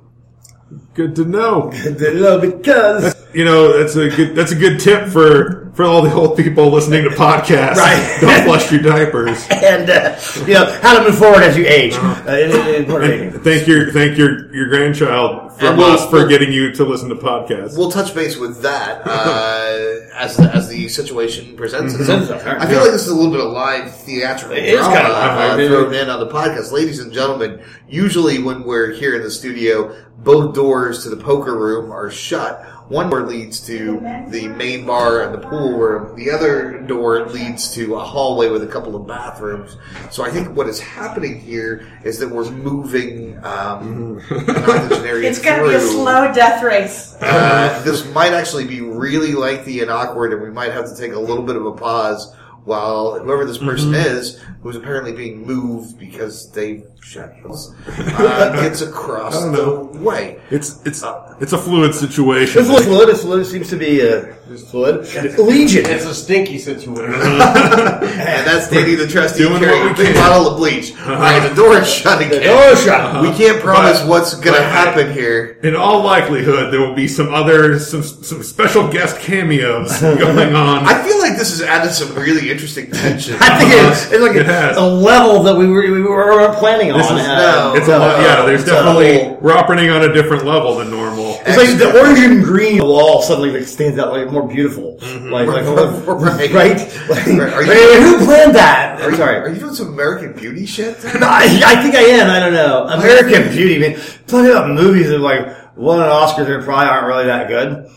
Good 0.94 1.16
to 1.18 1.25
know. 1.25 1.72
No, 1.72 2.39
because 2.39 3.16
You 3.34 3.46
know, 3.46 3.78
that's 3.78 3.96
a 3.96 4.10
good 4.10 4.36
that's 4.36 4.51
a 4.51 4.56
good 4.56 4.80
tip 4.80 5.07
for 5.10 5.62
for 5.74 5.86
all 5.86 6.02
the 6.04 6.14
old 6.14 6.38
people 6.38 6.70
listening 6.70 7.04
to 7.04 7.10
podcasts. 7.10 7.78
Right. 7.78 8.18
Don't 8.22 8.44
flush 8.46 8.72
your 8.72 8.81
diapers. 8.81 9.46
and 9.50 9.90
uh, 9.90 10.20
you 10.46 10.54
know 10.54 10.66
how 10.81 10.98
to 11.00 11.10
move 11.10 11.18
forward 11.18 11.42
as 11.44 11.58
you 11.58 11.66
age. 11.66 11.94
Uh, 11.96 12.24
in, 12.28 12.52
in, 12.52 12.75
in 12.75 12.86
Puerto 12.86 13.06
And 13.12 13.34
Rico. 13.34 13.40
thank 13.44 13.68
your 13.68 13.92
thank 13.92 14.18
your 14.18 14.54
your 14.54 14.68
grandchild 14.68 15.54
from 15.60 15.78
we'll- 15.78 15.92
us 15.92 16.06
for 16.06 16.18
we'll- 16.20 16.28
getting 16.30 16.52
you 16.52 16.72
to 16.74 16.84
listen 16.84 17.10
to 17.10 17.16
podcasts. 17.16 17.78
We'll 17.78 17.92
touch 17.92 18.14
base 18.14 18.38
with 18.38 18.62
that 18.62 19.02
uh, 19.06 20.14
as 20.16 20.38
the, 20.38 20.50
as 20.54 20.68
the 20.70 20.88
situation 20.90 21.56
presents 21.58 21.94
itself. 21.96 22.28
Presents 22.28 22.44
itself, 22.44 22.62
I 22.62 22.68
feel 22.68 22.81
like 22.81 22.92
this 22.92 23.04
is 23.04 23.10
a 23.10 23.16
little 23.16 23.31
bit 23.31 23.42
of 23.44 23.52
live 23.52 23.96
theatrical 23.96 24.56
It 24.56 24.66
is 24.66 24.80
drama 24.80 24.96
kinda 24.96 25.10
live, 25.12 25.52
uh, 25.52 25.58
right? 25.58 25.68
thrown 25.68 25.94
in 25.96 26.10
on 26.10 26.20
the 26.20 26.28
podcast, 26.28 26.72
ladies 26.72 27.00
and 27.00 27.12
gentlemen. 27.12 27.62
Usually, 27.88 28.40
when 28.40 28.64
we're 28.64 28.92
here 28.92 29.16
in 29.16 29.24
the 29.24 29.31
studio, 29.31 29.96
both 30.20 30.54
doors 30.56 31.04
to 31.04 31.10
the 31.10 31.18
poker 31.18 31.58
room 31.58 31.92
are 31.92 32.10
shut. 32.10 32.64
One 32.90 33.10
door 33.10 33.24
leads 33.24 33.60
to 33.68 34.00
the 34.30 34.50
main 34.50 34.86
bar 34.86 35.22
and 35.24 35.34
the 35.34 35.48
pool 35.48 35.78
room. 35.78 36.16
The 36.16 36.30
other 36.32 36.82
door 36.82 37.26
leads 37.28 37.74
to 37.76 37.96
a 37.96 38.00
hallway 38.04 38.50
with 38.50 38.64
a 38.64 38.68
couple 38.68 38.96
of 38.96 39.08
bathrooms. 39.08 39.78
So 40.12 40.24
I 40.24 40.30
think 40.30 40.56
what 40.56 40.68
is 40.68 40.80
happening 40.80 41.40
here 41.40 41.88
is 42.04 42.20
that 42.20 42.30
we're 42.30 42.50
moving 42.52 43.38
um, 43.46 44.22
an 44.30 44.50
octogenarian 44.50 45.32
It's 45.32 45.42
going 45.42 45.62
to 45.62 45.70
be 45.70 45.76
a 45.76 45.80
slow 45.80 46.34
death 46.34 46.62
race. 46.62 47.16
Uh, 47.22 47.82
this 47.86 48.06
might 48.14 48.34
actually 48.34 48.68
be 48.68 48.82
really 48.82 49.34
lengthy 49.34 49.82
and 49.82 49.90
awkward, 49.90 50.34
and 50.34 50.42
we 50.42 50.50
might 50.50 50.72
have 50.72 50.90
to 50.90 50.96
take 50.96 51.14
a 51.14 51.20
little 51.20 51.44
bit 51.44 51.56
of 51.56 51.66
a 51.66 51.72
pause 51.72 52.36
while 52.65 53.19
whoever 53.19 53.45
this 53.45 53.57
person 53.57 53.92
Mm-hmm. 53.92 54.15
is, 54.18 54.42
who's 54.62 54.75
apparently 54.75 55.12
being 55.12 55.45
moved 55.45 56.00
because 56.00 56.50
they 56.51 56.83
shut 57.01 57.33
us, 57.50 57.74
uh, 57.88 58.51
gets 58.62 58.81
across 58.81 59.33
the 59.44 59.89
way. 60.00 60.39
It's 60.50 60.81
it's 60.86 61.04
it's 61.42 61.51
a 61.54 61.57
fluid 61.57 61.94
situation. 61.94 62.62
It's 62.62 62.86
fluid. 62.86 63.10
It's 63.10 63.21
fluid. 63.21 63.42
It 63.42 63.45
seems 63.45 63.69
to 63.71 63.75
be 63.75 64.01
uh, 64.01 64.33
it's 64.50 64.69
fluid. 64.71 65.06
Legion. 65.38 65.86
It's 65.86 66.06
a 66.06 66.13
stinky 66.15 66.57
situation. 66.60 67.13
And 68.13 68.45
that's 68.48 68.69
Danny 68.69 68.95
the 68.95 69.07
trustee 69.07 69.44
Doing 69.44 69.60
carrying 69.60 69.92
a 69.92 69.95
big 69.95 70.13
bottle 70.15 70.48
of 70.51 70.57
bleach. 70.57 70.94
All 71.01 71.15
right, 71.15 71.45
the 71.48 71.54
door 71.56 71.77
is 71.77 71.92
shut 71.92 72.21
again. 72.21 72.39
The 72.42 72.48
door 72.48 72.63
is 72.71 72.83
shut. 72.83 73.21
We 73.21 73.31
can't 73.33 73.60
promise 73.62 74.00
But- 74.00 74.10
what's 74.10 74.36
going 74.36 74.56
to 74.56 74.63
happen 74.63 75.12
here. 75.12 75.57
In 75.63 75.75
all 75.75 76.01
likelihood, 76.04 76.71
there 76.71 76.80
will 76.80 76.94
be 76.94 77.07
some 77.07 77.33
other 77.33 77.80
some 77.80 78.04
some 78.04 78.44
special 78.44 78.88
guest 78.88 79.19
cameos 79.19 80.00
going 80.01 80.56
on. 80.56 80.86
I 80.86 81.04
feel 81.04 81.19
like 81.19 81.38
this 81.38 81.50
has 81.51 81.62
added 81.62 81.92
some 81.92 82.13
really 82.15 82.50
interesting 82.54 82.90
tension. 82.92 83.36
I 83.42 83.58
think 83.60 83.72
it's, 83.74 84.12
it's 84.12 84.22
like 84.22 84.36
It 84.36 84.46
has. 84.46 84.78
a, 84.78 84.82
a 84.82 84.88
level 84.88 85.44
that 85.44 85.56
we 85.58 85.68
were 85.68 85.82
we 85.82 86.02
weren't 86.04 86.56
planning 86.56 86.92
on. 86.92 87.00
Is- 87.02 87.08
Uh, 87.10 87.74
it's 87.76 87.88
a 87.88 87.98
lot, 88.00 88.20
yeah. 88.22 88.46
There's 88.46 88.64
definitely 88.64 89.24
whole- 89.24 89.38
we're 89.42 89.54
operating 89.58 89.90
on 89.90 90.04
a 90.04 90.14
different 90.14 90.46
level 90.46 90.78
than 90.78 90.90
normal. 90.92 91.40
It's 91.46 91.58
like 91.58 91.78
the 91.78 92.00
orange 92.00 92.20
and 92.20 92.44
green 92.44 92.78
wall 92.82 93.22
suddenly 93.22 93.52
like 93.52 93.68
stands 93.68 94.00
out 94.00 94.14
like 94.14 94.32
more 94.32 94.48
beautiful. 94.48 94.98
Like, 95.02 95.48
like 95.58 95.66
Right. 95.66 96.52
right? 96.54 96.78
Like, 97.10 97.26
Right. 97.28 97.54
Are 97.54 97.64
you- 97.64 97.70
wait, 97.70 98.02
who 98.04 98.26
planned 98.26 98.56
that? 98.56 99.02
I'm 99.02 99.20
Are 99.20 99.50
you 99.50 99.60
doing 99.60 99.74
some 99.74 99.90
American 99.90 100.34
Beauty 100.34 100.66
shit? 100.66 101.04
No, 101.20 101.28
I, 101.28 101.62
I 101.66 101.82
think 101.82 101.96
I 101.96 102.02
am. 102.22 102.30
I 102.30 102.40
don't 102.40 102.54
know. 102.54 102.88
American 102.88 103.52
Beauty, 103.52 103.80
man. 103.80 104.00
Talking 104.28 104.52
about 104.52 104.70
movies 104.70 105.10
that 105.10 105.20
like 105.20 105.76
won 105.76 106.00
an 106.00 106.06
Oscar 106.08 106.46
that 106.46 106.64
probably 106.64 106.86
aren't 106.88 107.08
really 107.08 107.26
that 107.26 107.48
good. 107.48 107.90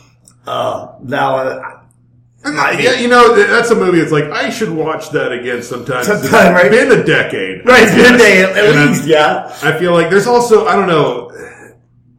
Uh, 0.46 0.94
now, 1.02 1.75
uh, 2.46 2.76
yeah, 2.78 2.94
you 3.00 3.08
know 3.08 3.34
that's 3.34 3.70
a 3.70 3.74
movie. 3.74 3.98
It's 4.00 4.12
like 4.12 4.24
I 4.24 4.50
should 4.50 4.70
watch 4.70 5.10
that 5.10 5.32
again 5.32 5.62
sometime. 5.62 6.04
Sometime, 6.04 6.54
right? 6.54 6.66
It's 6.72 6.76
been 6.76 7.00
a 7.00 7.04
decade, 7.04 7.66
right, 7.66 7.82
it's 7.84 7.94
been 7.94 8.14
a 8.14 8.18
day 8.18 8.42
at, 8.42 8.50
And 8.56 8.78
I'm- 8.78 8.88
least, 8.88 9.06
yeah. 9.06 9.56
I 9.62 9.76
feel 9.78 9.92
like 9.92 10.10
there's 10.10 10.26
also 10.26 10.66
I 10.66 10.76
don't 10.76 10.88
know. 10.88 11.30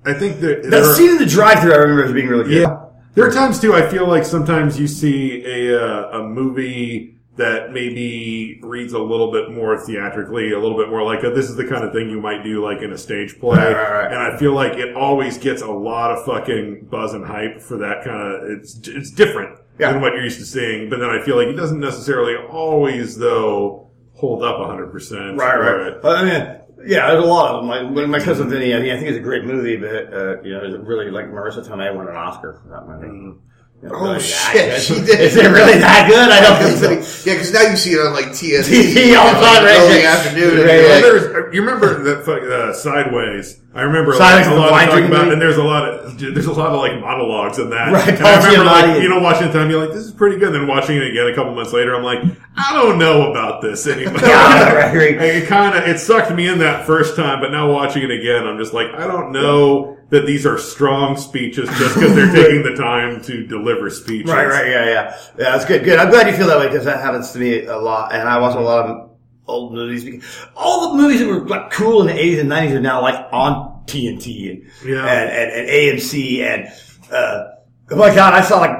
I 0.05 0.13
think 0.13 0.39
that 0.39 0.63
That 0.63 0.69
there 0.71 0.93
scene 0.95 1.11
in 1.11 1.17
the 1.17 1.25
drive-thru, 1.25 1.71
I 1.73 1.77
remember 1.77 2.05
as 2.05 2.13
being 2.13 2.27
really 2.27 2.45
good. 2.45 2.61
Yeah. 2.61 2.83
There 3.15 3.27
are 3.27 3.31
times 3.31 3.59
too. 3.59 3.73
I 3.73 3.89
feel 3.89 4.07
like 4.07 4.23
sometimes 4.25 4.79
you 4.79 4.87
see 4.87 5.43
a 5.45 5.81
uh, 5.81 6.19
a 6.19 6.23
movie 6.27 7.15
that 7.35 7.71
maybe 7.71 8.59
reads 8.63 8.93
a 8.93 8.99
little 8.99 9.31
bit 9.31 9.51
more 9.51 9.77
theatrically, 9.77 10.53
a 10.53 10.59
little 10.59 10.77
bit 10.77 10.89
more 10.89 11.03
like 11.03 11.23
a, 11.23 11.29
this 11.29 11.47
is 11.49 11.55
the 11.55 11.65
kind 11.67 11.83
of 11.83 11.93
thing 11.93 12.09
you 12.09 12.19
might 12.19 12.43
do 12.43 12.63
like 12.63 12.81
in 12.81 12.91
a 12.91 12.97
stage 12.97 13.39
play. 13.39 13.57
Right, 13.59 13.73
right, 13.73 13.91
right. 13.91 14.11
And 14.11 14.19
I 14.19 14.37
feel 14.37 14.53
like 14.53 14.73
it 14.77 14.95
always 14.95 15.37
gets 15.37 15.61
a 15.61 15.69
lot 15.71 16.11
of 16.11 16.25
fucking 16.25 16.87
buzz 16.89 17.13
and 17.13 17.23
hype 17.25 17.61
for 17.61 17.77
that 17.77 18.03
kind 18.03 18.21
of. 18.21 18.49
It's 18.57 18.79
it's 18.87 19.11
different 19.11 19.59
Yeah. 19.79 19.91
than 19.91 20.01
what 20.01 20.13
you're 20.13 20.23
used 20.23 20.39
to 20.39 20.45
seeing. 20.45 20.89
But 20.89 20.99
then 20.99 21.09
I 21.09 21.21
feel 21.23 21.35
like 21.35 21.47
it 21.47 21.53
doesn't 21.57 21.79
necessarily 21.79 22.35
always 22.35 23.17
though 23.17 23.91
hold 24.13 24.43
up 24.43 24.65
hundred 24.65 24.91
percent. 24.91 25.37
Right, 25.37 25.57
right. 25.57 25.93
I 26.03 26.23
mean, 26.23 26.61
yeah, 26.85 27.11
there's 27.11 27.23
a 27.23 27.27
lot 27.27 27.53
of 27.55 27.61
them. 27.61 27.69
Like 27.69 27.95
when 27.95 28.09
my 28.09 28.19
cousin 28.19 28.49
Vinny, 28.49 28.73
I, 28.73 28.79
mean, 28.79 28.91
I 28.91 28.97
think 28.97 29.09
it's 29.09 29.17
a 29.17 29.21
great 29.21 29.45
movie, 29.45 29.77
but 29.77 30.13
uh, 30.13 30.41
you 30.41 30.53
know, 30.53 30.63
it's 30.63 30.77
really 30.87 31.11
like 31.11 31.25
Marisa 31.25 31.65
Tomei 31.67 31.93
won 31.95 32.07
an 32.07 32.15
Oscar 32.15 32.59
for 32.61 32.69
that 32.69 32.87
movie. 32.87 33.07
Mm-hmm. 33.07 33.39
You 33.83 33.89
know, 33.89 33.95
Oh, 33.95 34.03
really 34.13 34.19
shit, 34.21 34.53
good. 34.53 34.81
she 34.81 34.95
did. 34.95 35.19
Is 35.19 35.37
it 35.37 35.45
really 35.51 35.77
that 35.77 36.07
good? 36.09 36.29
I 36.31 36.41
don't 36.41 36.77
think 36.79 37.03
so. 37.03 37.23
Yeah, 37.29 37.35
because 37.35 37.53
now 37.53 37.61
you 37.69 37.77
see 37.77 37.91
it 37.91 37.99
on 37.99 38.13
like 38.13 38.27
TNT 38.33 39.15
all 39.19 39.27
the 39.27 39.39
time, 39.39 39.63
right? 39.63 39.77
early 39.77 40.01
afternoon. 40.03 40.57
and 40.57 40.65
Right, 40.67 40.99
you're 41.03 41.43
like, 41.43 41.53
you 41.53 41.61
remember 41.61 42.01
that 42.03 42.27
uh, 42.27 42.73
Sideways? 42.73 43.61
I 43.77 43.81
remember 43.81 44.13
Sideways, 44.13 44.47
like, 44.47 44.55
a 44.55 44.59
lot 44.59 44.83
of 44.83 44.89
talking 44.89 45.05
about, 45.05 45.31
and 45.31 45.39
there's 45.39 45.57
a 45.57 45.63
lot 45.63 45.87
of 45.87 46.17
there's 46.19 46.47
a 46.47 46.51
lot 46.51 46.71
of 46.73 46.79
like 46.79 46.99
monologues 46.99 47.59
in 47.59 47.69
that. 47.69 47.93
Right, 47.93 48.09
And 48.09 48.25
I 48.25 48.37
remember 48.37 48.65
like 48.65 49.03
you 49.03 49.07
know 49.07 49.19
watching 49.19 49.47
the 49.47 49.53
time, 49.53 49.69
you're 49.69 49.79
like, 49.79 49.93
this 49.93 50.03
is 50.03 50.11
pretty 50.11 50.37
good. 50.37 50.51
Then 50.51 50.65
watching 50.65 50.97
it 50.97 51.03
again 51.03 51.27
a 51.27 51.35
couple 51.35 51.53
months 51.53 51.73
later, 51.73 51.95
I'm 51.95 52.03
like, 52.03 52.23
I 52.55 52.73
don't 52.73 52.97
know 52.97 53.29
about 53.29 53.61
this 53.61 53.85
anymore. 53.85 54.17
Yeah, 54.27 54.73
right, 54.73 54.95
right. 54.95 55.21
It 55.37 55.47
kind 55.47 55.77
of 55.77 55.87
it 55.87 55.99
sucked 55.99 56.33
me 56.33 56.47
in 56.47 56.57
that 56.59 56.87
first 56.87 57.15
time, 57.15 57.39
but 57.39 57.51
now 57.51 57.71
watching 57.71 58.01
it 58.01 58.09
again, 58.09 58.47
I'm 58.47 58.57
just 58.57 58.73
like, 58.73 58.87
I 58.95 59.05
don't 59.05 59.31
know 59.31 59.97
that 60.09 60.25
these 60.25 60.45
are 60.47 60.57
strong 60.57 61.15
speeches 61.15 61.69
just 61.77 61.93
because 61.93 62.15
they're 62.15 62.31
taking 62.33 62.63
the 62.63 62.75
time 62.75 63.21
to 63.25 63.45
deliver 63.45 63.91
speeches. 63.91 64.31
Right, 64.31 64.47
right, 64.47 64.71
yeah, 64.71 64.85
yeah, 64.85 64.91
yeah. 64.91 65.17
That's 65.35 65.65
good, 65.65 65.83
good. 65.83 65.99
I'm 65.99 66.09
glad 66.09 66.27
you 66.27 66.35
feel 66.35 66.47
that 66.47 66.57
way 66.57 66.67
because 66.67 66.85
that 66.85 67.01
happens 67.01 67.31
to 67.33 67.39
me 67.39 67.65
a 67.65 67.77
lot, 67.77 68.13
and 68.13 68.27
I 68.27 68.39
watch 68.39 68.55
a 68.55 68.59
lot 68.59 68.85
of 68.87 69.06
old 69.47 69.73
movies. 69.73 70.23
All 70.55 70.91
the 70.91 71.01
movies 71.01 71.19
that 71.21 71.27
were 71.27 71.47
like 71.47 71.71
cool 71.71 72.01
in 72.01 72.07
the 72.07 72.13
80s 72.21 72.39
and 72.41 72.49
90s 72.51 72.71
are 72.75 72.79
now 72.81 73.01
like 73.01 73.15
on 73.31 73.83
TNT 73.85 74.49
and 74.51 74.69
Yeah. 74.85 75.05
and, 75.05 75.29
and, 75.29 75.51
and 75.51 75.69
AMC 75.99 76.39
and 76.41 76.67
uh, 77.11 77.43
oh 77.91 77.95
my 77.95 78.13
god, 78.13 78.33
I 78.33 78.41
saw 78.41 78.59
like 78.59 78.77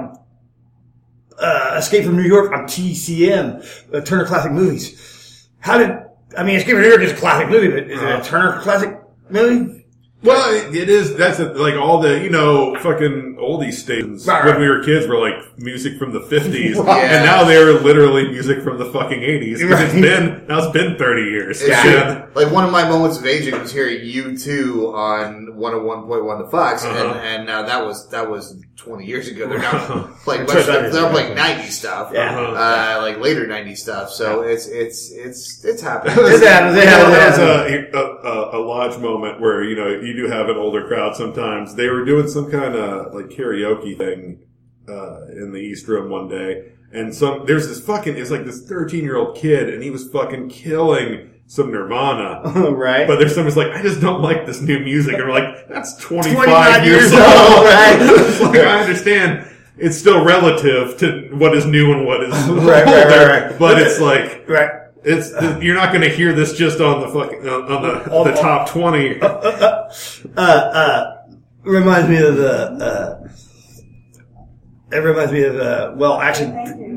uh, 1.40 1.76
Escape 1.78 2.04
from 2.06 2.18
New 2.18 2.24
York 2.24 2.52
on 2.52 2.64
TCM, 2.66 3.94
uh, 3.94 4.02
Turner 4.02 4.26
Classic 4.26 4.52
Movies. 4.52 5.48
How 5.60 5.78
did 5.78 5.92
I 6.38 6.44
mean 6.44 6.56
Escape 6.56 6.74
from 6.74 6.82
New 6.82 6.90
York 6.90 7.02
is 7.02 7.12
a 7.12 7.16
classic 7.16 7.50
movie, 7.50 7.70
but 7.70 7.90
is 7.90 8.02
it 8.02 8.10
a 8.20 8.22
Turner 8.24 8.60
Classic 8.62 9.00
movie? 9.30 9.77
Well, 10.24 10.52
it, 10.54 10.76
it 10.76 10.90
is. 10.90 11.16
That's 11.16 11.40
a, 11.40 11.46
like 11.54 11.76
all 11.76 12.02
the 12.02 12.20
you 12.20 12.30
know 12.32 12.76
fucking 12.80 13.38
oldie 13.40 13.72
stations 13.72 14.26
Right, 14.26 14.44
when 14.46 14.60
we 14.60 14.68
were 14.68 14.84
kids 14.84 15.06
were 15.08 15.20
like 15.20 15.36
music 15.60 16.00
from 16.00 16.12
the 16.12 16.22
fifties, 16.22 16.76
Right. 16.80 17.04
and 17.04 17.24
now 17.24 17.44
they're 17.44 17.74
literally 17.74 18.28
music 18.30 18.64
from 18.64 18.80
the 18.80 18.86
fucking 18.92 19.22
eighties. 19.22 19.62
It's 19.62 19.94
been 19.94 20.46
now 20.48 20.58
it's 20.64 20.72
been 20.74 20.98
thirty 20.98 21.30
years. 21.30 21.62
It's 21.62 21.70
Yeah. 21.70 22.26
Like 22.34 22.52
one 22.52 22.66
of 22.66 22.72
my 22.72 22.88
moments 22.90 23.20
of 23.20 23.26
aging 23.28 23.60
was 23.60 23.72
hearing 23.72 24.04
U 24.06 24.36
two 24.38 24.92
on 24.96 25.56
one 25.56 25.74
hundred 25.74 25.86
one 25.86 26.08
point 26.08 26.26
one 26.26 26.40
to 26.44 26.50
Fox, 26.50 26.84
Uh-huh. 26.84 26.98
and 26.98 27.42
and 27.42 27.50
uh, 27.50 27.62
that 27.64 27.86
was 27.86 28.10
that 28.10 28.28
was 28.30 28.60
twenty 28.76 29.06
years 29.06 29.28
ago. 29.28 29.48
They're 29.48 29.60
now 29.72 30.10
playing 30.24 30.48
That's 30.48 30.68
much, 30.68 30.76
right, 30.84 30.92
they're, 30.92 31.12
playing 31.12 31.36
ninety 31.36 31.68
stuff, 31.70 32.12
Yeah. 32.12 32.36
uh, 32.40 33.02
like 33.04 33.20
later 33.20 33.46
ninety 33.46 33.76
stuff. 33.76 34.10
So 34.10 34.42
it's 34.42 34.68
it's 34.68 35.12
it's 35.12 35.64
it's 35.64 35.82
happening. 35.90 36.16
It's 36.18 36.44
happening, 36.44 36.78
You 36.78 36.82
it 36.82 36.86
know, 36.86 37.12
happens, 37.12 37.38
it 37.38 37.94
was 37.94 37.96
a, 37.96 38.28
a, 38.28 38.58
a, 38.58 38.60
a 38.60 38.62
lodge 38.66 38.98
moment 39.00 39.40
where 39.40 39.64
you 39.64 39.76
know 39.76 39.88
you 40.08 40.16
do 40.16 40.28
have 40.28 40.50
an 40.50 40.58
older 40.58 40.88
crowd. 40.88 41.16
Sometimes 41.16 41.76
they 41.76 41.90
were 41.90 42.06
doing 42.06 42.28
some 42.28 42.50
kind 42.50 42.76
of 42.76 43.14
like 43.14 43.26
karaoke 43.26 43.98
thing 43.98 44.44
uh, 44.88 45.26
in 45.28 45.52
the 45.52 45.60
East 45.60 45.88
Room 45.88 46.10
one 46.10 46.28
day, 46.28 46.72
and 46.92 47.14
some 47.14 47.46
there's 47.46 47.68
this 47.68 47.80
fucking 47.80 48.18
it's 48.18 48.32
like 48.32 48.46
this 48.46 48.68
13 48.68 49.04
year 49.04 49.18
old 49.18 49.38
kid, 49.38 49.74
and 49.74 49.84
he 49.84 49.90
was 49.90 50.10
fucking 50.10 50.50
killing 50.50 51.34
some 51.48 51.72
Nirvana. 51.72 52.72
right? 52.72 53.08
But 53.08 53.20
there's 53.20 53.34
someone's 53.34 53.58
like, 53.58 53.72
I 53.72 53.82
just 53.82 54.02
don't 54.02 54.22
like 54.22 54.46
this 54.46 54.62
new 54.62 54.80
music. 54.80 55.16
And 55.16 55.24
we're 55.24 55.32
like, 55.32 55.68
that's 55.68 55.96
25, 55.96 56.44
25 56.44 56.86
years, 56.86 57.12
years 57.12 57.14
old. 57.14 57.22
right? 57.22 57.98
It's 58.00 58.42
like, 58.42 58.60
I 58.60 58.82
understand 58.82 59.48
it's 59.78 59.98
still 59.98 60.24
relative 60.24 60.98
to 61.00 61.30
what 61.36 61.56
is 61.56 61.66
new 61.66 61.94
and 61.94 62.06
what 62.06 62.24
is 62.24 62.34
Right, 62.50 62.86
right, 62.86 62.88
older, 62.88 63.08
right, 63.08 63.50
right. 63.50 63.60
But 63.60 63.82
it's 63.82 64.00
like, 64.00 64.48
right. 64.50 64.87
It's 65.08 65.64
you're 65.64 65.76
not 65.76 65.90
going 65.94 66.02
to 66.02 66.10
hear 66.10 66.34
this 66.34 66.54
just 66.58 66.80
on 66.82 67.02
the 67.02 67.08
fucking 67.08 67.40
on 67.48 67.82
the, 67.82 68.32
the 68.32 68.38
top 68.40 68.70
20. 68.70 69.20
Uh, 70.36 70.42
uh, 70.42 71.24
reminds 71.64 72.10
me 72.10 72.18
of 72.18 72.36
the. 72.36 72.52
Uh, 72.52 73.30
it 74.92 74.98
reminds 74.98 75.32
me 75.32 75.44
of 75.44 75.56
uh, 75.58 75.94
well, 75.96 76.20
actually, 76.20 76.48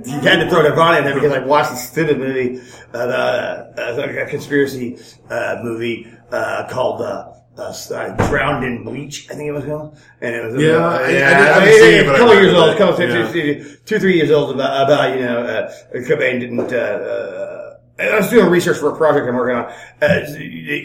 you 0.06 0.20
had 0.20 0.36
to 0.40 0.48
throw 0.50 0.62
Nirvana 0.62 0.98
in 0.98 1.04
there 1.04 1.14
because 1.14 1.32
I 1.32 1.38
watched 1.44 1.70
this 1.70 1.88
stupid 1.88 2.18
movie, 2.18 2.60
uh, 2.94 2.96
uh, 2.98 4.24
a 4.26 4.26
conspiracy 4.28 4.98
uh, 5.28 5.56
movie 5.62 6.06
uh, 6.30 6.68
called 6.70 7.00
uh, 7.02 7.32
uh, 7.58 8.26
"Drowned 8.28 8.64
in 8.64 8.84
Bleach." 8.84 9.28
I 9.30 9.34
think 9.34 9.48
it 9.48 9.52
was 9.52 9.64
called, 9.64 9.98
and 10.20 10.34
it 10.34 10.44
was 10.52 10.62
Yeah, 10.62 10.70
uh, 10.76 10.90
I- 10.90 11.02
I 11.04 11.10
yeah, 11.10 11.10
didn't- 11.10 11.22
I 11.22 11.52
haven't 11.54 11.68
it- 11.68 11.80
seen 11.80 11.94
it, 11.94 12.00
it- 12.00 12.06
but 12.06 12.12
a 12.12 12.14
I 12.14 12.18
couple 12.18 12.34
years 12.42 12.54
old, 12.54 12.70
a 12.70 12.78
couple 12.78 12.96
two, 12.96 13.08
Yeah. 13.08 13.32
two, 13.32 13.76
two, 13.86 13.98
three 13.98 14.16
years 14.16 14.30
old 14.30 14.54
about, 14.54 14.84
about 14.86 15.16
you 15.16 15.24
know 15.24 15.38
uh, 15.44 15.72
Cobain 15.94 16.40
didn't. 16.40 16.72
Uh, 16.72 16.76
uh, 16.76 17.56
I 18.00 18.16
was 18.19 18.30
doing 18.30 18.50
research 18.50 18.78
for 18.78 18.90
a 18.92 18.97
project 18.97 19.26
I'm 19.28 19.37
working 19.37 19.57
on. 19.57 19.64
Uh, 20.00 20.26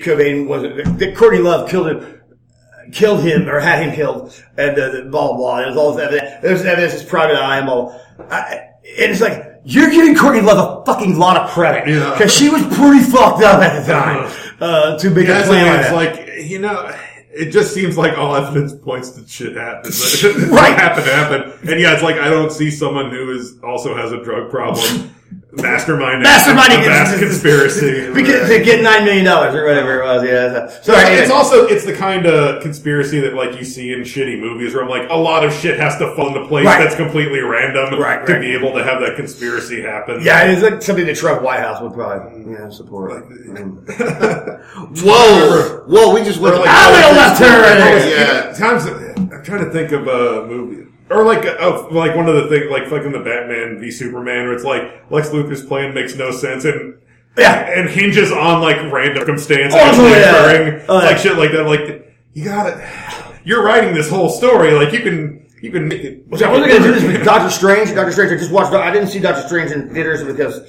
Cobain 0.04 0.48
was 0.48 0.64
that 0.64 1.16
Courtney 1.16 1.40
Love 1.40 1.70
killed 1.70 1.88
him 1.88 2.22
killed 2.92 3.22
him 3.22 3.50
or 3.50 3.60
had 3.60 3.82
him 3.84 3.96
killed, 3.96 4.32
and 4.58 4.78
uh, 4.78 5.02
blah 5.10 5.28
blah 5.30 5.36
blah. 5.38 5.58
There's 5.62 5.76
all 5.78 5.94
this 5.94 6.04
evidence. 6.06 6.42
There's 6.42 6.62
evidence. 6.66 6.94
It's 6.94 7.04
private 7.10 7.36
eye. 7.38 7.58
and 7.58 7.66
blah. 7.66 8.00
I, 8.30 8.70
and 9.00 9.12
it's 9.12 9.22
like 9.22 9.62
you're 9.64 9.90
giving 9.90 10.16
Courtney 10.16 10.42
Love 10.42 10.82
a 10.82 10.86
fucking 10.86 11.18
lot 11.18 11.38
of 11.38 11.50
credit 11.50 11.88
Yeah. 11.88 12.12
because 12.12 12.34
she 12.34 12.50
was 12.50 12.62
pretty 12.78 13.00
fucked 13.04 13.44
up 13.44 13.62
at 13.62 13.80
the 13.82 13.92
time 13.92 14.32
uh, 14.60 14.98
to 15.00 15.10
make 15.10 15.28
Yeah, 15.28 15.42
a 15.42 15.46
plan 15.46 15.84
the 15.84 15.96
like 15.96 16.16
thing, 16.16 16.26
that. 16.26 16.26
it's 16.26 16.38
like 16.38 16.50
you 16.50 16.60
know. 16.60 16.96
It 17.38 17.52
just 17.52 17.74
seems 17.74 17.98
like 17.98 18.18
all 18.18 18.34
evidence 18.34 18.74
points 18.74 19.10
to 19.12 19.28
shit 19.28 19.58
happened. 19.58 19.94
Right. 20.54 20.74
happened 20.80 21.06
to 21.06 21.12
happen. 21.14 21.70
And 21.70 21.82
yeah, 21.82 21.94
it's 21.94 22.02
like 22.02 22.16
I 22.16 22.30
don't 22.30 22.50
see 22.50 22.72
someone 22.72 23.10
who 23.10 23.30
is 23.32 23.58
also 23.62 23.94
has 23.94 24.14
a 24.14 24.24
drug 24.24 24.50
problem 24.50 25.14
masterminding 25.56 26.24
Masterminding 26.24 26.82
a 26.82 26.86
vast 26.90 27.18
conspiracy. 27.18 28.12
because 28.14 28.50
to 28.50 28.62
get 28.64 28.84
nine 28.84 29.06
million 29.06 29.24
dollars 29.24 29.56
or 29.56 29.66
whatever 29.66 30.02
it 30.02 30.06
was. 30.06 30.24
Yeah. 30.24 30.68
So, 30.82 30.94
sorry. 30.94 31.00
it's 31.14 31.22
anyway. 31.22 31.30
also 31.36 31.66
it's 31.68 31.86
the 31.86 31.94
kind 31.96 32.26
of 32.26 32.62
conspiracy 32.62 33.22
that 33.22 33.36
like 33.36 33.58
you 33.58 33.64
see 33.64 33.94
in 33.94 34.02
shitty 34.02 34.38
movies 34.40 34.74
where 34.74 34.84
I'm 34.84 34.90
like 34.90 35.10
a 35.10 35.16
lot 35.16 35.46
of 35.46 35.54
shit 35.54 35.80
has 35.80 35.98
to 36.00 36.14
fall 36.16 36.28
into 36.28 36.46
place 36.48 36.66
Right. 36.66 36.84
that's 36.84 36.96
completely 36.96 37.40
random 37.40 37.98
Right, 38.00 38.26
to 38.26 38.34
right. 38.34 38.42
be 38.42 38.54
able 38.54 38.74
to 38.74 38.84
have 38.84 39.00
that 39.02 39.16
conspiracy 39.16 39.82
happen. 39.82 40.22
yeah, 40.22 40.44
it's 40.44 40.62
like 40.62 40.82
something 40.82 41.06
the 41.06 41.16
Trump 41.16 41.42
White 41.42 41.62
House 41.62 41.82
would 41.82 41.94
probably 41.94 42.52
yeah 42.52 42.60
know, 42.66 42.70
support. 42.70 43.12
Mm. 43.30 43.86
Whoa, 45.06 45.84
whoa! 45.88 46.14
We 46.14 46.24
just 46.24 46.40
went. 46.40 46.56
Or 46.56 46.60
like- 46.60 46.70
I 46.70 46.92
went 46.92 47.06
a 47.06 47.12
left 47.16 47.40
turn. 47.40 48.10
Yeah. 48.10 48.54
Times 48.54 48.86
I'm 49.32 49.44
trying 49.44 49.64
to 49.64 49.72
think 49.72 49.92
of 49.92 50.08
a 50.08 50.46
movie. 50.48 50.92
Or 51.10 51.24
like, 51.24 51.46
uh, 51.46 51.88
like 51.92 52.16
one 52.16 52.28
of 52.28 52.36
the 52.36 52.48
things, 52.50 52.72
like 52.72 52.88
fucking 52.88 53.12
the 53.12 53.20
Batman 53.20 53.80
v 53.80 53.92
Superman, 53.92 54.46
where 54.46 54.54
it's 54.54 54.64
like 54.64 55.10
Lex 55.12 55.30
Luthor's 55.30 55.64
plan 55.64 55.94
makes 55.94 56.16
no 56.16 56.32
sense 56.32 56.66
and 56.66 56.96
Yeah. 57.38 57.54
and 57.80 57.90
hinges 57.90 58.32
on 58.32 58.62
like 58.62 58.78
random 58.92 59.20
circumstance 59.20 59.74
Oh, 59.76 59.80
actually 59.80 60.10
yeah. 60.12 60.36
occurring, 60.36 60.86
Oh, 60.90 61.00
yeah. 61.00 61.06
like 61.06 61.18
shit 61.20 61.38
like 61.38 61.52
that. 61.52 61.64
Like 61.68 62.16
you 62.34 62.46
got 62.46 62.68
it. 62.68 62.84
You're 63.44 63.64
writing 63.64 63.94
this 63.94 64.10
whole 64.10 64.30
story. 64.30 64.72
Like 64.72 64.92
you 64.94 65.00
can 65.02 65.46
you 65.62 65.72
can 65.72 65.88
make 65.88 66.02
it. 66.04 66.24
So 66.38 66.48
I 66.48 66.52
wasn't 66.52 66.72
to 66.72 66.80
do 66.80 66.92
this 66.94 67.04
with 67.04 67.24
Doctor 67.24 67.50
Strange. 67.52 67.94
Doctor 67.94 68.12
Strange, 68.12 68.32
I 68.32 68.38
just 68.38 68.52
watched. 68.52 68.74
I 68.74 68.92
didn't 68.92 69.10
see 69.10 69.20
Doctor 69.20 69.42
Strange 69.48 69.72
in 69.72 69.94
theaters 69.94 70.24
because 70.24 70.60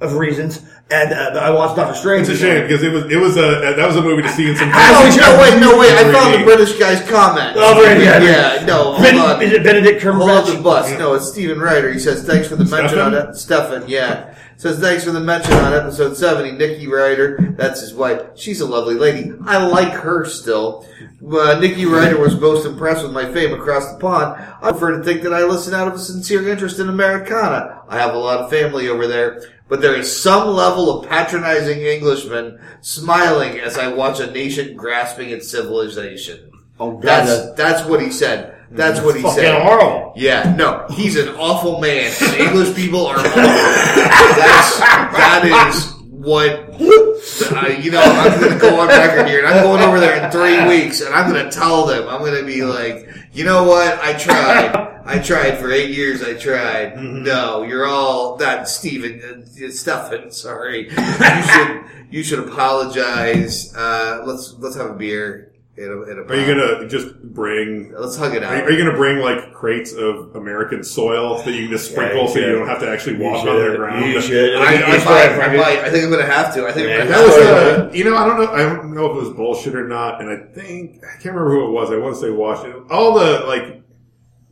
of 0.00 0.12
reasons, 0.14 0.62
and 0.90 1.12
uh, 1.12 1.38
I 1.40 1.50
watched 1.50 1.76
Doctor 1.76 1.94
Strange. 1.94 2.28
It's 2.28 2.38
a 2.38 2.42
shame 2.42 2.62
because 2.62 2.82
it 2.82 2.90
was 2.92 3.04
it 3.12 3.16
was 3.20 3.36
a 3.36 3.74
that 3.76 3.86
was 3.86 3.96
a 3.96 4.02
movie 4.02 4.22
to 4.22 4.28
see 4.30 4.48
in 4.50 4.56
some. 4.56 4.70
Oh 4.72 5.16
no! 5.18 5.40
Wait, 5.42 5.60
no 5.60 5.78
wait! 5.78 5.92
I 5.92 6.10
found 6.12 6.34
the 6.34 6.44
British 6.44 6.78
guy's 6.78 7.06
comment. 7.08 7.56
Oh, 7.56 7.74
very 7.74 7.96
good. 7.98 8.22
Yeah, 8.22 8.64
no, 8.66 8.92
hold 8.92 9.02
Ben, 9.02 9.18
on. 9.18 9.42
is 9.42 9.52
it 9.52 9.62
Benedict 9.62 10.02
Hold 10.02 10.22
on 10.22 10.44
the 10.46 10.52
Cumberbatch? 10.52 10.62
bus. 10.62 10.98
No, 10.98 11.14
it's 11.14 11.28
Stephen 11.30 11.58
Ryder. 11.60 11.92
He 11.92 11.98
says, 11.98 12.24
thanks 12.24 12.48
for 12.48 12.56
the 12.56 12.64
mention 12.64 12.88
Stefan? 12.98 13.14
on 13.14 13.28
it. 13.28 13.34
Stefan, 13.36 13.88
yeah. 13.88 14.34
Says, 14.56 14.80
thanks 14.80 15.04
for 15.04 15.12
the 15.12 15.20
mention 15.20 15.52
on 15.52 15.72
episode 15.72 16.16
70. 16.16 16.52
Nikki 16.58 16.88
Ryder, 16.88 17.54
that's 17.56 17.80
his 17.80 17.94
wife. 17.94 18.22
She's 18.34 18.60
a 18.60 18.66
lovely 18.66 18.96
lady. 18.96 19.32
I 19.44 19.64
like 19.64 19.92
her 19.92 20.24
still. 20.24 20.84
Uh, 21.24 21.58
Nikki 21.60 21.84
Ryder 21.86 22.18
was 22.18 22.34
most 22.40 22.66
impressed 22.66 23.04
with 23.04 23.12
my 23.12 23.30
fame 23.32 23.52
across 23.54 23.92
the 23.92 23.98
pond. 24.00 24.42
I 24.60 24.70
prefer 24.72 24.98
to 24.98 25.04
think 25.04 25.22
that 25.22 25.32
I 25.32 25.44
listen 25.44 25.74
out 25.74 25.86
of 25.86 25.94
a 25.94 25.98
sincere 26.00 26.48
interest 26.48 26.80
in 26.80 26.88
Americana. 26.88 27.77
I 27.88 27.96
have 27.98 28.14
a 28.14 28.18
lot 28.18 28.40
of 28.40 28.50
family 28.50 28.88
over 28.88 29.06
there. 29.06 29.42
But 29.68 29.82
there 29.82 29.94
is 29.94 30.20
some 30.22 30.48
level 30.48 30.98
of 31.00 31.08
patronizing 31.08 31.84
Englishmen 31.86 32.58
smiling 32.80 33.58
as 33.58 33.76
I 33.76 33.92
watch 33.92 34.18
a 34.20 34.30
nation 34.30 34.76
grasping 34.76 35.30
its 35.30 35.50
civilization. 35.50 36.50
Oh, 36.80 36.92
God, 36.92 37.02
That's, 37.02 37.28
that's 37.28 37.56
that's 37.56 37.88
what 37.88 38.00
he 38.00 38.10
said. 38.10 38.54
That's 38.70 39.00
what 39.00 39.16
he 39.16 39.22
fucking 39.22 39.38
said. 39.38 39.62
horrible. 39.62 40.12
Yeah, 40.16 40.54
no, 40.56 40.86
he's 40.90 41.16
an 41.16 41.28
awful 41.36 41.80
man. 41.80 42.12
And 42.22 42.34
English 42.34 42.76
people 42.76 43.06
are 43.06 43.16
awful. 43.16 43.30
That's 43.42 44.78
that 44.78 45.70
is 45.74 45.94
what 46.10 46.74
uh, 47.52 47.66
you 47.66 47.90
know. 47.90 48.02
I'm 48.02 48.40
going 48.40 48.52
to 48.52 48.58
go 48.58 48.80
on 48.80 48.88
record 48.88 49.26
here, 49.26 49.44
and 49.44 49.48
I'm 49.48 49.62
going 49.62 49.82
over 49.82 50.00
there 50.00 50.22
in 50.22 50.30
three 50.30 50.66
weeks, 50.66 51.00
and 51.00 51.14
I'm 51.14 51.30
going 51.30 51.44
to 51.44 51.50
tell 51.50 51.86
them. 51.86 52.08
I'm 52.08 52.20
going 52.20 52.38
to 52.38 52.44
be 52.44 52.62
like, 52.62 53.08
you 53.32 53.44
know 53.44 53.64
what? 53.64 53.98
I 54.00 54.12
tried. 54.14 55.02
I 55.04 55.18
tried 55.18 55.58
for 55.58 55.72
eight 55.72 55.90
years. 55.90 56.22
I 56.22 56.34
tried. 56.34 56.98
No, 56.98 57.62
you're 57.62 57.86
all 57.86 58.36
that 58.36 58.68
Stephen, 58.68 59.22
uh, 59.22 59.70
Stefan. 59.70 60.30
Sorry, 60.30 60.90
you 60.90 61.42
should 61.42 61.84
you 62.10 62.22
should 62.22 62.38
apologize. 62.40 63.74
Uh, 63.74 64.22
let's 64.26 64.54
let's 64.58 64.76
have 64.76 64.90
a 64.90 64.94
beer. 64.94 65.52
In 65.78 65.84
a, 65.84 66.02
in 66.10 66.18
a 66.18 66.22
Are 66.22 66.34
you 66.34 66.44
gonna 66.44 66.88
just 66.88 67.22
bring? 67.22 67.92
Let's 67.92 68.16
hug 68.16 68.34
it 68.34 68.42
out. 68.42 68.52
Are, 68.52 68.64
are 68.64 68.70
you 68.72 68.78
gonna 68.84 68.96
bring 68.96 69.18
like 69.18 69.54
crates 69.54 69.92
of 69.92 70.34
American 70.34 70.82
soil 70.82 71.40
that 71.42 71.52
you 71.52 71.62
can 71.68 71.70
just 71.70 71.92
sprinkle 71.92 72.22
you 72.22 72.28
so 72.28 72.38
you 72.40 72.52
don't 72.52 72.66
have 72.66 72.80
to 72.80 72.90
actually 72.90 73.16
walk 73.18 73.44
You 73.44 73.50
on 73.50 73.56
their 73.58 73.76
ground? 73.76 74.04
You 74.12 74.20
should. 74.20 74.56
I, 74.56 74.72
I, 74.74 74.96
It's 74.96 75.04
might, 75.04 75.36
right, 75.38 75.50
I 75.50 75.56
might. 75.56 75.78
I 75.84 75.90
think 75.90 76.02
I'm 76.04 76.10
gonna 76.10 76.26
have 76.26 76.52
to. 76.54 76.66
I 76.66 76.72
think 76.72 76.88
Yeah, 76.88 77.04
That 77.04 77.24
was, 77.24 77.34
to. 77.36 77.90
uh, 77.90 77.92
you 77.92 78.02
know, 78.02 78.16
I 78.16 78.26
don't 78.26 78.38
know. 78.38 78.52
I 78.52 78.62
don't 78.62 78.92
know 78.92 79.06
if 79.12 79.18
it 79.18 79.28
was 79.28 79.36
bullshit 79.36 79.76
or 79.76 79.86
not, 79.86 80.20
and 80.20 80.28
I 80.28 80.52
think 80.52 81.04
I 81.04 81.12
can't 81.22 81.36
remember 81.36 81.50
who 81.50 81.68
it 81.68 81.70
was. 81.70 81.92
I 81.92 81.96
want 81.96 82.16
to 82.16 82.20
say 82.20 82.30
Washington. 82.32 82.86
All 82.90 83.14
the 83.14 83.44
like 83.46 83.80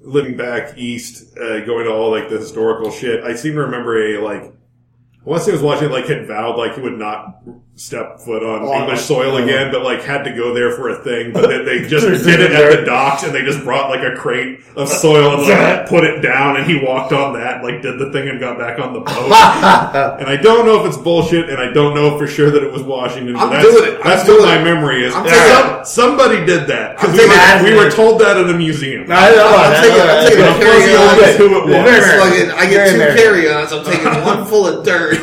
living 0.00 0.37
back 0.37 0.78
east, 0.78 1.37
uh, 1.38 1.64
going 1.64 1.87
to 1.87 1.90
all 1.92 2.12
like 2.12 2.28
the 2.28 2.38
historical 2.38 2.92
shit. 2.92 3.25
I 3.25 3.35
seem 3.35 3.54
to 3.54 3.62
remember 3.62 4.16
a 4.16 4.23
like. 4.23 4.42
I 4.42 5.28
want 5.28 5.40
to 5.40 5.45
say 5.47 5.50
it 5.50 5.54
was 5.54 5.62
Washington 5.62 5.90
like 5.90 6.06
had 6.06 6.28
vowed 6.28 6.56
like 6.56 6.76
he 6.76 6.83
would 6.83 6.97
not 6.97 7.42
step 7.78 8.18
foot 8.21 8.42
on 8.42 8.62
Oh, 8.62 8.73
English 8.80 9.02
soil 9.02 9.37
again, 9.37 9.71
but 9.71 9.83
like 9.83 10.02
had 10.02 10.23
to 10.25 10.33
go 10.35 10.54
there 10.54 10.71
for 10.75 10.88
a 10.88 10.97
thing. 11.04 11.33
But 11.33 11.47
they, 11.49 11.62
they 11.62 11.88
just 11.88 12.06
did 12.25 12.40
it 12.40 12.50
at 12.52 12.80
the 12.80 12.87
docks, 12.87 13.23
and 13.23 13.35
they 13.35 13.42
just 13.42 13.62
brought 13.64 13.90
like 13.90 14.00
a 14.02 14.16
crate 14.16 14.61
of 14.76 14.88
soil 14.88 15.35
and 15.35 15.42
like 15.49 15.87
put 15.88 16.04
it 16.04 16.21
down, 16.23 16.56
and 16.56 16.64
he 16.71 16.83
walked 16.83 17.12
on 17.12 17.35
that, 17.35 17.62
like 17.62 17.83
did 17.83 17.99
the 17.99 18.11
thing, 18.12 18.28
and 18.28 18.40
got 18.40 18.59
back 18.59 18.78
on 18.78 18.92
the 18.95 19.00
boat. 19.00 19.12
And 20.16 20.26
I 20.28 20.37
don't 20.37 20.64
know 20.64 20.80
if 20.80 20.87
it's 20.87 20.97
bullshit, 20.97 21.50
and 21.50 21.59
I 21.61 21.71
don't 21.73 21.95
know 21.95 22.16
for 22.18 22.26
sure 22.26 22.50
that 22.50 22.62
it 22.62 22.73
was 22.73 22.83
Washington. 22.83 23.35
but 23.35 23.42
I'm 23.45 23.50
that's, 23.52 23.64
doing 23.66 23.92
it. 23.92 23.97
I'm 23.99 24.02
That's 24.04 24.25
doing 24.25 24.40
what 24.40 24.49
my 24.49 24.61
it. 24.61 24.64
memory 24.64 25.04
is. 25.04 25.14
I'm 25.14 25.28
Some- 25.28 25.85
somebody 25.85 26.45
did 26.47 26.66
that 26.68 26.97
because 26.97 27.12
we, 27.12 27.26
were- 27.28 27.78
we 27.78 27.85
were 27.85 27.90
told 27.90 28.21
that 28.23 28.37
at 28.38 28.49
a 28.49 28.54
museum. 28.56 29.04
I 29.11 29.30
know. 29.30 29.47
I'm 29.47 29.73
I 29.73 29.80
taking- 29.80 29.99
know, 29.99 30.16
I'm 30.16 30.26
taking 30.26 30.45
I 30.45 30.56
a 30.56 30.59
carry 30.59 30.97
on. 30.97 31.37
Who 31.37 31.47
it 31.56 31.64
was. 31.64 31.71
Very 31.71 31.97
It's 31.99 32.06
American. 32.06 32.49
fucking- 32.49 32.50
I 32.59 32.71
get 32.71 32.90
two 32.90 33.23
carry-ons. 33.23 33.73
I'm 33.73 33.85
taking 33.85 34.25
one 34.25 34.47
full 34.47 34.66
of 34.66 34.85
dirt, 34.85 35.18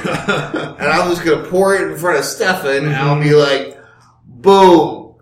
and 0.79 0.88
I'm 0.91 1.10
just 1.10 1.25
gonna 1.25 1.43
pour 1.50 1.75
it 1.75 1.91
in 1.91 1.98
front 1.98 2.19
of 2.19 2.25
Stefan, 2.43 2.85
and 2.85 2.95
I'll 2.95 3.21
be 3.21 3.33
like, 3.33 3.77
"Boom, 4.25 5.15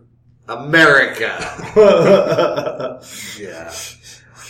America." 0.47 1.37
Yeah. 3.39 3.71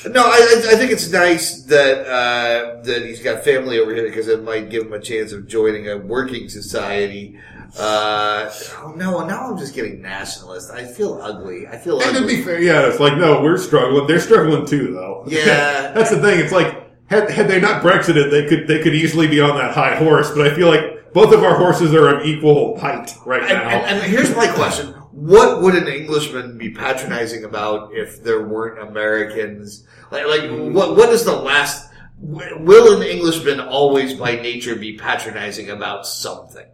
No, 0.09 0.23
I, 0.23 0.27
I 0.27 0.71
I 0.71 0.75
think 0.77 0.91
it's 0.91 1.11
nice 1.11 1.61
that 1.65 1.99
uh, 2.07 2.81
that 2.83 3.03
he's 3.05 3.21
got 3.21 3.43
family 3.43 3.79
over 3.79 3.93
here 3.93 4.03
because 4.07 4.27
it 4.27 4.43
might 4.43 4.69
give 4.71 4.87
him 4.87 4.93
a 4.93 4.99
chance 4.99 5.31
of 5.31 5.47
joining 5.47 5.87
a 5.89 5.97
working 5.97 6.49
society. 6.49 7.39
Uh, 7.79 8.51
oh 8.81 8.93
no, 8.97 9.25
now 9.25 9.51
I'm 9.51 9.57
just 9.59 9.75
getting 9.75 10.01
nationalist. 10.01 10.71
I 10.71 10.85
feel 10.85 11.19
ugly. 11.21 11.67
I 11.67 11.77
feel 11.77 12.01
And 12.01 12.15
to 12.15 12.21
ugly. 12.23 12.37
be 12.37 12.41
fair, 12.41 12.59
yeah, 12.59 12.87
it's 12.87 12.99
like, 12.99 13.15
no, 13.17 13.41
we're 13.43 13.57
struggling. 13.59 14.07
They're 14.07 14.19
struggling 14.19 14.65
too, 14.65 14.91
though. 14.93 15.23
Yeah. 15.27 15.91
That's 15.93 16.09
the 16.09 16.19
thing. 16.19 16.39
It's 16.39 16.51
like, 16.51 16.75
had, 17.05 17.29
had 17.29 17.47
they 17.47 17.61
not 17.61 17.81
Brexited, 17.83 18.29
they 18.31 18.45
could, 18.47 18.67
they 18.67 18.81
could 18.81 18.93
easily 18.95 19.27
be 19.27 19.39
on 19.39 19.55
that 19.57 19.73
high 19.73 19.95
horse, 19.95 20.31
but 20.31 20.45
I 20.47 20.53
feel 20.53 20.67
like 20.67 20.90
both 21.13 21.33
of 21.33 21.43
our 21.43 21.57
horses 21.57 21.93
are 21.93 22.17
of 22.19 22.25
equal 22.25 22.79
height 22.79 23.13
right 23.25 23.41
And, 23.41 23.49
now. 23.51 23.69
and, 23.69 23.99
and 24.01 24.11
here's 24.11 24.35
my 24.35 24.47
question: 24.47 24.87
What 25.11 25.61
would 25.61 25.75
an 25.75 25.87
Englishman 25.87 26.57
be 26.57 26.69
patronizing 26.71 27.43
about 27.43 27.93
if 27.93 28.23
there 28.23 28.41
weren't 28.43 28.79
Americans? 28.87 29.85
Like, 30.11 30.25
like 30.27 30.49
what? 30.73 30.95
What 30.95 31.09
is 31.09 31.25
the 31.25 31.35
last? 31.35 31.89
Will 32.19 33.01
an 33.01 33.07
Englishman 33.07 33.59
always, 33.59 34.13
by 34.13 34.35
nature, 34.35 34.75
be 34.75 34.97
patronizing 34.97 35.69
about 35.71 36.05
something? 36.05 36.67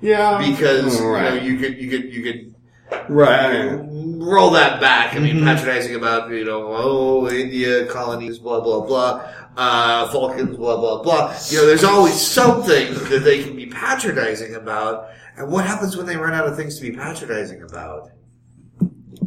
yeah. 0.00 0.38
Because 0.38 1.00
Right. 1.00 1.34
you 1.34 1.40
know, 1.40 1.46
you 1.46 1.58
could, 1.58 1.78
you 1.78 1.90
could, 1.90 2.12
you 2.14 2.22
could 2.22 2.51
Right. 3.08 3.56
I 3.56 3.76
mean, 3.76 4.20
roll 4.20 4.50
that 4.50 4.80
back. 4.80 5.14
I 5.14 5.18
mean, 5.18 5.42
patronizing 5.42 5.94
about, 5.94 6.30
you 6.30 6.44
know, 6.44 6.66
oh, 6.68 7.28
India 7.28 7.86
colonies, 7.86 8.38
blah, 8.38 8.60
blah, 8.60 8.80
blah, 8.80 9.28
uh, 9.56 10.10
Falklands, 10.10 10.56
blah, 10.56 10.76
blah, 10.76 11.02
blah. 11.02 11.36
You 11.48 11.58
know, 11.58 11.66
there's 11.66 11.84
always 11.84 12.20
something 12.20 12.94
that 12.94 13.22
they 13.24 13.42
can 13.42 13.56
be 13.56 13.66
patronizing 13.66 14.54
about. 14.54 15.08
And 15.36 15.50
what 15.50 15.66
happens 15.66 15.96
when 15.96 16.06
they 16.06 16.16
run 16.16 16.34
out 16.34 16.46
of 16.46 16.56
things 16.56 16.78
to 16.78 16.82
be 16.82 16.96
patronizing 16.96 17.62
about? 17.62 18.10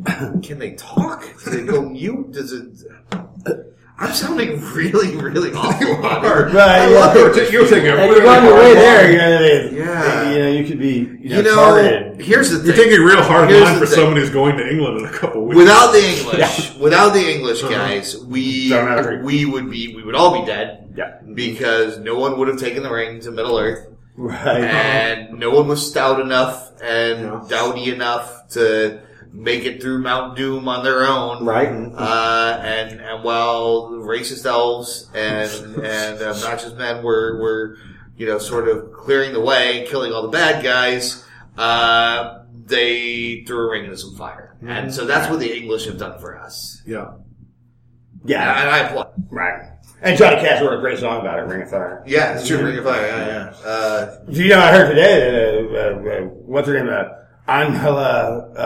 Can 0.44 0.60
they 0.60 0.76
talk? 0.76 1.26
Do 1.44 1.50
they 1.52 1.64
go 1.64 1.82
mute? 1.82 2.32
Does 2.32 2.52
it? 2.52 3.75
I'm 3.98 4.12
sounding 4.12 4.60
really, 4.74 5.16
really 5.16 5.54
awful. 5.54 5.94
about 6.00 6.26
it. 6.26 6.54
Right, 6.54 6.90
yeah. 6.90 7.00
love 7.00 7.16
You're, 7.16 7.32
it. 7.32 7.46
ta- 7.46 7.52
you're 7.52 7.68
taking 7.68 7.88
a 7.88 7.96
and 7.96 8.12
really 8.12 8.22
you're 8.24 8.30
on 8.30 8.44
your 8.44 8.54
hard 8.54 8.64
way 8.66 8.74
line. 8.74 8.76
there. 8.76 9.12
You 9.12 9.18
know, 9.18 9.40
they, 9.40 9.78
Yeah. 9.78 10.32
you 10.32 10.38
know, 10.40 10.52
you 10.52 10.66
could 10.66 10.80
be 10.80 10.94
you 11.22 11.30
know, 11.30 11.36
You 11.38 11.44
know, 11.44 11.56
targeted. 11.56 12.22
here's 12.22 12.50
the 12.52 12.58
thing. 12.58 12.66
You're 12.68 12.76
taking 12.76 13.00
a 13.00 13.06
real 13.06 13.24
hard 13.24 13.50
Here's 13.50 13.64
line 13.64 13.80
for 13.80 13.86
thing. 13.86 13.96
someone 13.96 14.18
who's 14.18 14.30
going 14.30 14.58
to 14.58 14.70
England 14.70 14.98
in 15.00 15.06
a 15.06 15.12
couple 15.14 15.46
weeks. 15.46 15.56
Without 15.58 15.92
the 15.94 16.04
English, 16.06 16.76
without 16.76 17.10
the 17.14 17.32
English 17.36 17.64
uh-huh. 17.64 17.72
guys, 17.74 18.18
we 18.26 18.68
Don't 18.70 19.24
we 19.24 19.46
would 19.46 19.70
be 19.72 19.96
we 19.96 20.04
would 20.04 20.16
all 20.16 20.42
be 20.42 20.46
dead 20.46 20.94
Yeah. 20.98 21.20
because 21.34 21.98
no 21.98 22.20
one 22.20 22.38
would 22.38 22.50
have 22.50 22.60
taken 22.60 22.84
the 22.84 22.92
ring 22.92 23.22
to 23.22 23.32
Middle 23.32 23.58
Earth, 23.58 23.88
Right. 24.18 24.62
and 24.62 25.40
no 25.40 25.52
one 25.52 25.70
was 25.70 25.88
stout 25.90 26.20
enough 26.20 26.70
and 26.82 27.22
Yeah. 27.22 27.44
dowdy 27.48 27.92
enough 27.94 28.50
to 28.50 29.00
make 29.36 29.66
it 29.66 29.82
through 29.82 30.00
Mount 30.02 30.36
Doom 30.38 30.68
on 30.68 30.84
their 30.84 31.06
own. 31.06 31.46
Right. 31.46 31.68
Uh, 31.70 32.60
and 32.64 33.00
and 33.02 33.24
while 33.24 33.92
racist 33.92 34.46
elves 34.46 35.10
and 35.14 35.52
and 35.84 36.22
obnoxious 36.22 36.74
men 36.74 37.04
were 37.04 37.40
were 37.42 37.78
you 38.18 38.26
know 38.26 38.38
sort 38.40 38.68
of 38.68 38.92
clearing 38.94 39.34
the 39.34 39.42
way, 39.42 39.86
killing 39.90 40.12
all 40.14 40.22
the 40.24 40.30
bad 40.30 40.64
guys, 40.64 41.24
uh, 41.58 42.44
they 42.66 43.44
threw 43.46 43.68
a 43.68 43.72
ring 43.72 43.86
into 43.86 43.98
some 43.98 44.16
fire, 44.16 44.56
and 44.66 44.94
so 44.94 45.06
that's 45.06 45.30
what 45.30 45.40
the 45.40 45.56
English 45.56 45.86
have 45.86 45.98
done 45.98 46.20
for 46.20 46.38
us. 46.38 46.82
yeah. 46.86 47.12
Yeah, 48.28 48.60
and 48.60 48.70
I 48.72 48.80
applaud. 48.80 49.12
Right. 49.30 49.70
And 50.02 50.18
Johnny 50.18 50.38
Cash 50.38 50.60
wrote 50.60 50.74
a 50.74 50.82
great 50.82 50.98
song 50.98 51.22
about 51.22 51.38
it, 51.38 51.44
Ring 51.44 51.62
of 51.62 51.70
Fire. 51.70 52.04
Yeah, 52.08 52.34
it's 52.40 52.48
true. 52.48 52.58
Ring 52.64 52.76
of 52.80 52.84
Fire. 52.84 53.06
Yeah, 53.06 53.28
yeah. 53.64 53.70
Uh, 53.70 54.24
Do 54.26 54.44
you 54.44 54.50
know, 54.50 54.60
I 54.60 54.72
heard 54.72 54.90
today 54.90 55.20
that, 55.20 55.44
uh, 55.46 55.78
uh, 55.78 56.12
uh, 56.12 56.22
what's 56.30 56.68
her 56.68 56.74
name, 56.74 56.90
uh, 56.92 57.04
Angela, 57.48 58.50
uh, 58.56 58.60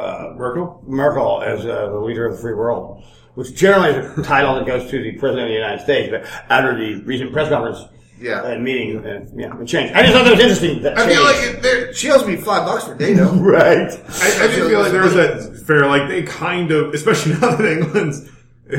uh, 0.00 0.34
Merkel? 0.36 0.82
Merkel 0.86 1.42
as 1.42 1.60
uh, 1.66 1.90
the 1.90 1.98
leader 1.98 2.26
of 2.26 2.36
the 2.36 2.40
free 2.40 2.54
world, 2.54 3.02
which 3.34 3.54
generally 3.54 3.90
is 3.90 4.18
a 4.18 4.22
title 4.22 4.54
that 4.54 4.66
goes 4.66 4.88
to 4.90 5.02
the 5.02 5.12
president 5.12 5.44
of 5.44 5.48
the 5.48 5.54
United 5.54 5.82
States, 5.82 6.10
but 6.10 6.22
after 6.50 6.76
the 6.78 7.02
recent 7.04 7.32
press 7.32 7.48
conference 7.48 7.78
Yeah. 8.20 8.44
and 8.46 8.62
meeting, 8.62 9.04
uh, 9.04 9.26
yeah, 9.34 9.60
it 9.60 9.66
changed. 9.66 9.94
I 9.94 10.02
just 10.02 10.14
thought 10.14 10.24
that 10.24 10.30
was 10.32 10.40
interesting. 10.40 10.82
That 10.82 10.96
I 10.98 11.08
feel 11.08 11.22
like 11.24 11.36
it, 11.38 11.62
there- 11.62 11.92
she 11.92 12.10
owes 12.10 12.26
me 12.26 12.36
five 12.36 12.66
bucks 12.66 12.84
for 12.84 12.94
NATO. 12.94 13.32
right. 13.34 13.90
I, 13.90 14.44
I 14.44 14.46
do 14.54 14.68
feel 14.68 14.80
like 14.80 14.92
there 14.92 15.02
was 15.02 15.14
that 15.14 15.62
fair, 15.66 15.86
like 15.86 16.08
they 16.08 16.22
kind 16.22 16.70
of, 16.70 16.94
especially 16.94 17.32
now 17.40 17.56
that 17.56 17.66
England's 17.66 18.28
uh, 18.72 18.76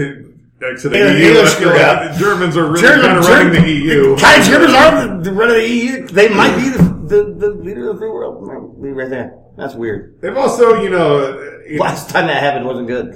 exiting 0.66 1.00
the 1.00 1.20
EU, 1.20 1.42
I 1.42 1.46
feel 1.50 1.70
like 1.70 2.14
the 2.14 2.18
Germans 2.20 2.56
are 2.58 2.68
really 2.70 2.82
German- 2.82 3.06
kind 3.06 3.18
of 3.20 3.28
running 3.28 3.62
the 3.62 3.70
EU. 3.70 4.16
Kind 4.18 4.42
of 4.42 4.48
Germans 4.48 4.74
are 4.74 5.08
the, 5.18 5.24
the 5.30 5.32
run 5.34 5.50
of 5.50 5.56
the 5.58 5.68
EU. 5.70 6.08
They 6.08 6.30
might 6.30 6.56
be 6.56 6.70
the, 6.70 6.95
the, 7.08 7.34
the 7.38 7.50
leader 7.50 7.90
of 7.90 7.96
the 7.96 8.00
free 8.02 8.10
world. 8.10 8.46
Might 8.46 8.82
be 8.82 8.92
Right 8.92 9.10
there. 9.10 9.38
That's 9.58 9.76
weird. 9.76 10.20
They've 10.22 10.36
also, 10.36 10.82
you 10.82 10.90
know, 10.90 11.62
you 11.68 11.80
Last 11.80 12.10
time 12.10 12.28
that 12.28 12.42
happened 12.44 12.66
wasn't 12.66 12.88
good. 12.88 13.16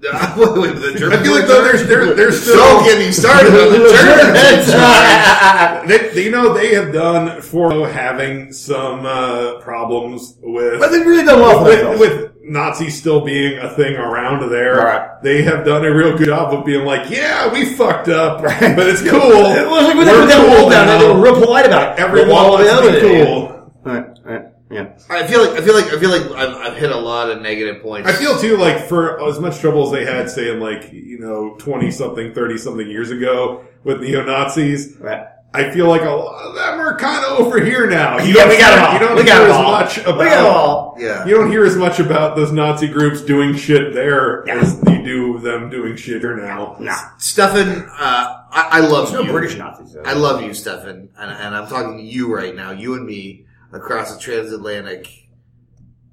wait, 0.00 0.02
wait, 0.58 0.74
the 0.76 1.10
I 1.12 1.22
feel 1.22 1.34
like 1.34 1.46
though 1.46 1.62
they're, 1.62 1.76
there, 1.84 2.14
there's 2.14 2.40
still 2.40 2.56
Don't 2.56 2.84
get 2.84 2.98
me 2.98 3.12
started 3.12 3.52
on 3.52 3.72
the 3.72 3.78
Germans. 5.84 5.88
they, 5.88 6.14
they- 6.14 6.24
you 6.24 6.30
know 6.30 6.54
they 6.54 6.74
have 6.74 6.92
done 6.92 7.40
for 7.42 7.86
having 7.88 8.52
some 8.52 9.04
uh, 9.04 9.60
problems 9.60 10.38
with 10.42 10.80
But 10.80 10.90
they 10.90 11.00
really 11.00 11.24
done 11.24 11.40
well 11.40 11.64
for 11.64 11.68
with, 11.68 12.00
with 12.00 12.29
Nazis 12.42 12.98
still 12.98 13.20
being 13.24 13.58
a 13.58 13.68
thing 13.70 13.96
around 13.96 14.48
there. 14.50 14.76
Right. 14.76 15.22
They 15.22 15.42
have 15.42 15.64
done 15.64 15.84
a 15.84 15.94
real 15.94 16.16
good 16.16 16.26
job 16.26 16.52
of 16.54 16.64
being 16.64 16.84
like, 16.84 17.10
yeah, 17.10 17.52
we 17.52 17.74
fucked 17.74 18.08
up, 18.08 18.42
but 18.42 18.86
it's 18.88 19.02
cool. 19.02 19.20
It 19.20 19.68
was 19.68 19.84
like 19.84 19.96
when 19.96 20.06
they 20.06 20.12
We're 20.12 20.30
cool 20.30 20.48
wall 20.62 20.70
down 20.70 20.86
there, 20.86 20.98
they 20.98 21.08
were 21.14 21.20
real 21.22 21.34
polite 21.40 21.66
about 21.66 21.98
it. 21.98 22.02
Everyone 22.02 22.28
The 22.28 22.34
wants 22.34 22.70
to 22.70 22.92
be 22.92 23.00
cool. 23.00 23.72
yeah. 23.84 23.92
Right, 23.92 24.06
right, 24.24 24.44
yeah. 24.70 24.98
I 25.08 25.26
feel 25.26 25.40
like 25.44 25.58
I 25.58 25.64
feel 25.64 25.74
like 25.74 25.86
I 25.86 25.98
feel 25.98 26.10
like 26.10 26.30
I've, 26.32 26.54
I've 26.72 26.76
hit 26.76 26.90
a 26.90 26.96
lot 26.98 27.30
of 27.30 27.40
negative 27.40 27.82
points. 27.82 28.08
I 28.08 28.12
feel 28.12 28.38
too 28.38 28.56
like 28.58 28.86
for 28.88 29.22
as 29.26 29.38
much 29.40 29.58
trouble 29.58 29.86
as 29.86 29.92
they 29.92 30.04
had, 30.04 30.28
say 30.30 30.50
in 30.50 30.60
like 30.60 30.92
you 30.92 31.18
know 31.18 31.56
twenty 31.58 31.90
something, 31.90 32.34
thirty 32.34 32.58
something 32.58 32.86
years 32.88 33.10
ago 33.10 33.64
with 33.84 34.00
neo 34.02 34.24
Nazis. 34.24 34.96
Right. 34.98 35.26
I 35.52 35.70
feel 35.72 35.88
like 35.88 36.02
a 36.02 36.10
lot 36.10 36.44
of 36.46 36.54
them 36.54 36.80
are 36.80 36.96
kind 36.96 37.24
of 37.24 37.40
over 37.40 37.60
here 37.60 37.88
now. 37.90 38.18
You 38.18 38.34
Yeah, 38.34 38.42
don't 38.44 38.48
we 38.50 38.58
got 38.58 38.70
hear- 38.70 38.76
them 38.76 38.84
all. 38.84 38.92
You 38.92 38.98
don't 39.00 39.16
we 39.16 39.22
hear 39.24 39.34
them 39.40 39.50
as 39.50 39.56
all. 39.56 39.72
much 39.72 39.96
We 39.98 40.02
got 40.04 40.14
about. 40.20 40.46
all. 40.46 40.96
yeah. 41.00 41.26
You 41.26 41.34
don't 41.34 41.50
hear 41.50 41.64
as 41.64 41.74
much 41.76 41.98
about 41.98 42.36
those 42.36 42.52
Nazi 42.52 42.86
groups 42.86 43.20
doing 43.22 43.56
shit 43.56 43.92
there 43.92 44.44
Yeah. 44.46 44.60
as 44.60 44.80
you 44.86 45.02
do 45.02 45.38
them 45.40 45.68
doing 45.68 45.96
shit 45.96 46.20
here 46.22 46.36
now. 46.36 46.76
Nah. 46.78 46.94
Stefan, 47.18 47.82
uh, 47.98 48.42
I, 48.52 48.68
I 48.72 48.80
love 48.80 49.10
There's 49.10 49.22
you. 49.22 49.26
no 49.26 49.32
British 49.32 49.58
Nazis. 49.58 49.92
Though. 49.94 50.02
I 50.04 50.12
love 50.12 50.40
you, 50.42 50.54
Stefan, 50.54 51.08
and, 51.18 51.30
and 51.32 51.56
I'm 51.56 51.66
talking 51.66 51.96
to 51.98 52.02
you 52.04 52.32
right 52.32 52.54
now, 52.54 52.70
you 52.70 52.94
and 52.94 53.04
me, 53.04 53.44
across 53.72 54.14
the 54.14 54.20
transatlantic 54.20 55.08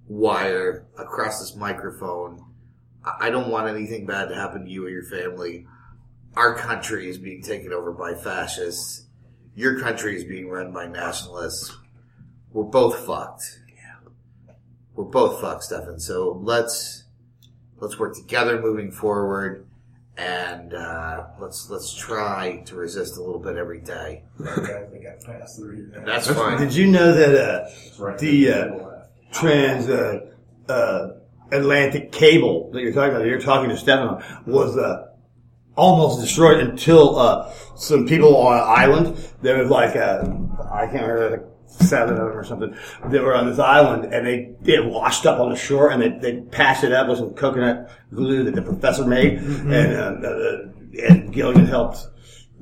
wire, 0.08 0.86
across 0.98 1.40
this 1.40 1.56
microphone. 1.56 2.44
I 3.06 3.28
I 3.28 3.30
don't 3.30 3.50
want 3.50 3.68
anything 3.68 4.06
bad 4.06 4.30
to 4.30 4.36
happen 4.36 4.66
to 4.66 4.70
you 4.72 4.86
or 4.86 4.90
your 4.90 5.04
family. 5.04 5.66
Our 6.36 6.56
country 6.56 7.10
is 7.10 7.18
being 7.18 7.42
taken 7.42 7.72
over 7.74 7.92
by 7.92 8.14
fascists. 8.16 9.04
Your 9.58 9.80
country 9.80 10.16
is 10.16 10.24
being 10.24 10.50
run 10.50 10.72
by 10.72 10.86
nationalists. 10.86 11.76
We're 12.54 12.66
both 12.66 13.08
fucked. 13.08 13.60
Yeah. 13.76 14.54
We're 14.94 15.06
both 15.06 15.42
fucked, 15.42 15.64
Stefan. 15.64 16.00
So 16.00 16.40
let's 16.44 17.06
let's 17.80 17.98
work 17.98 18.14
together 18.14 18.62
moving 18.62 18.92
forward, 18.92 19.66
and 20.16 20.76
uh, 20.76 21.26
let's 21.40 21.72
let's 21.72 21.92
try 21.92 22.62
to 22.68 22.76
resist 22.76 23.18
a 23.18 23.24
little 23.24 23.40
bit 23.40 23.58
every 23.58 23.82
day. 23.82 24.26
That's 26.06 26.30
fine. 26.30 26.60
Did 26.60 26.76
you 26.76 26.86
know 26.86 27.12
that 27.16 27.36
uh, 27.36 28.18
the 28.18 28.52
uh, 28.52 29.00
trans 29.32 29.90
uh, 29.90 30.34
uh, 30.70 31.08
Atlantic 31.52 32.12
cable 32.12 32.70
that 32.74 32.84
you're 32.84 32.94
talking 32.94 33.10
about, 33.10 33.24
that 33.24 33.28
you're 33.28 33.42
talking 33.42 33.72
to 33.72 33.78
Stefan 33.78 34.24
was 34.46 34.78
uh, 34.78 35.07
almost 35.78 36.20
destroyed 36.20 36.60
until 36.60 37.18
uh, 37.18 37.54
some 37.76 38.08
people 38.08 38.36
on 38.36 38.58
an 38.58 38.64
island. 38.66 39.18
There 39.42 39.58
was 39.58 39.70
like 39.70 39.96
uh, 39.96 40.26
I 40.72 40.88
can't 40.88 41.08
remember 41.08 41.30
like 41.30 41.46
seven 41.68 42.16
of 42.16 42.28
them 42.28 42.38
or 42.38 42.44
something. 42.44 42.76
They 43.06 43.20
were 43.20 43.36
on 43.36 43.48
this 43.48 43.60
island 43.60 44.14
and 44.14 44.26
they 44.26 44.56
it 44.66 44.86
washed 44.86 45.26
up 45.26 45.40
on 45.40 45.50
the 45.50 45.56
shore 45.56 45.92
and 45.92 46.02
they 46.02 46.10
they 46.10 46.42
patched 46.42 46.84
it 46.84 46.92
up 46.92 47.08
with 47.08 47.20
some 47.20 47.34
coconut 47.34 47.90
glue 48.14 48.44
that 48.44 48.56
the 48.56 48.62
professor 48.62 49.06
made 49.06 49.38
and 49.38 50.26
uh, 50.26 50.28
uh, 50.28 51.08
and 51.10 51.32
Gilligan 51.32 51.68
helped 51.68 52.08